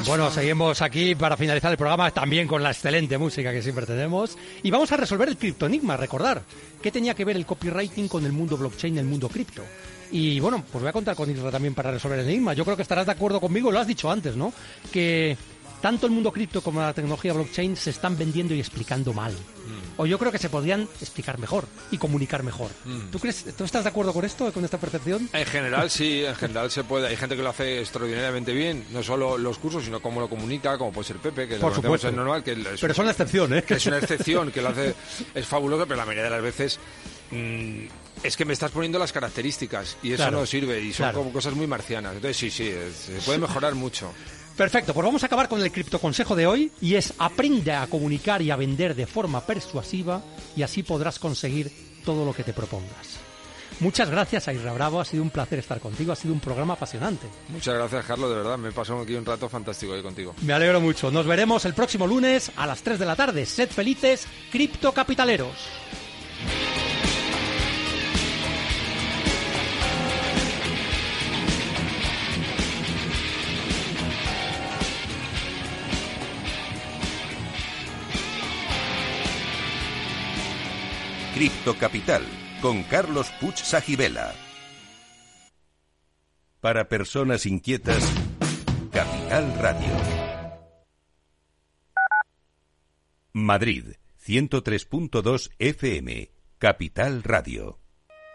Bueno, 0.08 0.30
seguimos 0.30 0.80
aquí 0.80 1.14
para 1.14 1.36
finalizar 1.36 1.70
el 1.70 1.76
programa 1.76 2.10
también 2.10 2.48
con 2.48 2.62
la 2.62 2.70
excelente 2.70 3.18
música 3.18 3.52
que 3.52 3.60
siempre 3.60 3.84
tenemos. 3.84 4.38
Y 4.62 4.70
vamos 4.70 4.90
a 4.90 4.96
resolver 4.96 5.28
el 5.28 5.36
criptoenigma, 5.36 5.98
recordar. 5.98 6.40
¿Qué 6.80 6.90
tenía 6.90 7.12
que 7.12 7.26
ver 7.26 7.36
el 7.36 7.44
copywriting 7.44 8.08
con 8.08 8.24
el 8.24 8.32
mundo 8.32 8.56
blockchain 8.56 8.96
el 8.96 9.04
mundo 9.04 9.28
cripto? 9.28 9.62
Y 10.10 10.40
bueno, 10.40 10.64
pues 10.72 10.80
voy 10.80 10.88
a 10.88 10.94
contar 10.94 11.14
con 11.14 11.30
Isra 11.30 11.50
también 11.50 11.74
para 11.74 11.90
resolver 11.90 12.20
el 12.20 12.26
enigma. 12.26 12.54
Yo 12.54 12.64
creo 12.64 12.74
que 12.74 12.82
estarás 12.82 13.04
de 13.04 13.12
acuerdo 13.12 13.38
conmigo, 13.38 13.70
lo 13.70 13.80
has 13.80 13.86
dicho 13.86 14.10
antes, 14.10 14.34
¿no? 14.34 14.54
Que 14.90 15.36
tanto 15.80 16.06
el 16.06 16.12
mundo 16.12 16.32
cripto 16.32 16.60
como 16.62 16.80
la 16.80 16.92
tecnología 16.92 17.32
blockchain 17.32 17.76
se 17.76 17.90
están 17.90 18.16
vendiendo 18.18 18.54
y 18.54 18.60
explicando 18.60 19.12
mal. 19.12 19.32
O 19.98 20.06
yo 20.06 20.16
creo 20.18 20.30
que 20.30 20.38
se 20.38 20.48
podrían 20.48 20.82
explicar 21.00 21.38
mejor 21.38 21.66
y 21.90 21.98
comunicar 21.98 22.42
mejor. 22.44 22.70
¿Tú 23.10 23.18
crees, 23.18 23.44
tú 23.56 23.64
estás 23.64 23.82
de 23.82 23.90
acuerdo 23.90 24.12
con 24.12 24.24
esto, 24.24 24.52
con 24.52 24.64
esta 24.64 24.78
percepción? 24.78 25.28
En 25.32 25.44
general 25.44 25.90
sí, 25.90 26.24
en 26.24 26.36
general 26.36 26.70
se 26.70 26.84
puede. 26.84 27.08
Hay 27.08 27.16
gente 27.16 27.36
que 27.36 27.42
lo 27.42 27.50
hace 27.50 27.80
extraordinariamente 27.80 28.52
bien, 28.52 28.84
no 28.92 29.02
solo 29.02 29.36
los 29.36 29.58
cursos, 29.58 29.84
sino 29.84 30.00
cómo 30.00 30.20
lo 30.20 30.28
comunica, 30.28 30.78
como 30.78 30.92
puede 30.92 31.08
ser 31.08 31.16
Pepe, 31.18 31.48
que 31.48 31.56
Por 31.56 31.74
supuesto. 31.74 32.08
en 32.08 32.16
normal, 32.16 32.44
que 32.44 32.52
es, 32.52 32.80
Pero 32.80 32.94
son 32.94 33.06
la 33.06 33.10
excepción, 33.10 33.52
¿eh? 33.54 33.62
que 33.64 33.74
es 33.74 33.86
una 33.86 33.98
excepción, 34.02 34.52
que 34.52 34.62
lo 34.62 34.68
hace 34.68 34.94
es 35.34 35.46
fabuloso, 35.46 35.84
pero 35.86 35.96
la 35.98 36.06
mayoría 36.06 36.24
de 36.24 36.30
las 36.30 36.42
veces 36.42 36.78
mm, 37.32 37.80
es 38.22 38.36
que 38.36 38.44
me 38.44 38.52
estás 38.52 38.70
poniendo 38.70 38.98
las 39.00 39.12
características 39.12 39.96
y 40.02 40.12
eso 40.12 40.22
Claro, 40.22 40.38
no 40.40 40.46
sirve 40.46 40.80
y 40.80 40.92
son 40.92 41.04
claro. 41.06 41.18
como 41.18 41.32
cosas 41.32 41.54
muy 41.54 41.66
marcianas. 41.66 42.14
Entonces 42.14 42.36
sí, 42.36 42.50
sí, 42.50 42.68
es- 42.68 42.94
se 42.94 43.20
puede 43.26 43.38
mejorar 43.46 43.74
mucho. 43.74 44.12
Perfecto, 44.58 44.92
pues 44.92 45.04
vamos 45.04 45.22
a 45.22 45.26
acabar 45.26 45.48
con 45.48 45.62
el 45.62 45.70
criptoconsejo 45.70 46.34
de 46.34 46.48
hoy 46.48 46.72
y 46.80 46.96
es 46.96 47.14
aprende 47.18 47.72
a 47.72 47.86
comunicar 47.86 48.42
y 48.42 48.50
a 48.50 48.56
vender 48.56 48.96
de 48.96 49.06
forma 49.06 49.40
persuasiva 49.40 50.20
y 50.56 50.62
así 50.62 50.82
podrás 50.82 51.20
conseguir 51.20 51.70
todo 52.04 52.24
lo 52.24 52.34
que 52.34 52.42
te 52.42 52.52
propongas. 52.52 53.20
Muchas 53.78 54.10
gracias 54.10 54.48
a 54.48 54.52
Isra 54.52 54.72
Bravo, 54.72 55.00
ha 55.00 55.04
sido 55.04 55.22
un 55.22 55.30
placer 55.30 55.60
estar 55.60 55.78
contigo, 55.78 56.10
ha 56.10 56.16
sido 56.16 56.34
un 56.34 56.40
programa 56.40 56.74
apasionante. 56.74 57.28
Muchas 57.50 57.72
gracias, 57.72 58.04
Carlos, 58.04 58.30
de 58.30 58.36
verdad, 58.36 58.58
me 58.58 58.72
pasó 58.72 58.98
aquí 58.98 59.14
un 59.14 59.24
rato 59.24 59.48
fantástico 59.48 59.92
ahí 59.92 60.02
contigo. 60.02 60.34
Me 60.42 60.52
alegro 60.52 60.80
mucho, 60.80 61.08
nos 61.12 61.24
veremos 61.24 61.64
el 61.64 61.74
próximo 61.74 62.08
lunes 62.08 62.50
a 62.56 62.66
las 62.66 62.82
3 62.82 62.98
de 62.98 63.06
la 63.06 63.14
tarde. 63.14 63.46
Sed 63.46 63.70
felices, 63.70 64.26
criptocapitaleros. 64.50 65.54
Cripto 81.38 81.78
Capital 81.78 82.24
con 82.60 82.82
Carlos 82.82 83.30
Puch 83.40 83.58
Sajibela. 83.58 84.34
Para 86.60 86.88
personas 86.88 87.46
inquietas, 87.46 88.02
Capital 88.90 89.56
Radio. 89.60 89.86
Madrid, 93.34 93.84
103.2 94.26 95.52
FM, 95.60 96.32
Capital 96.58 97.22
Radio. 97.22 97.78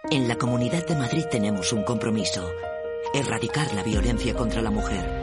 En 0.10 0.30
la 0.30 0.38
Comunidad 0.38 0.88
de 0.88 0.96
Madrid 0.96 1.26
tenemos 1.30 1.74
un 1.74 1.84
compromiso. 1.84 2.50
Erradicar 3.14 3.74
la 3.74 3.84
violencia 3.84 4.34
contra 4.34 4.62
la 4.62 4.72
mujer. 4.72 5.23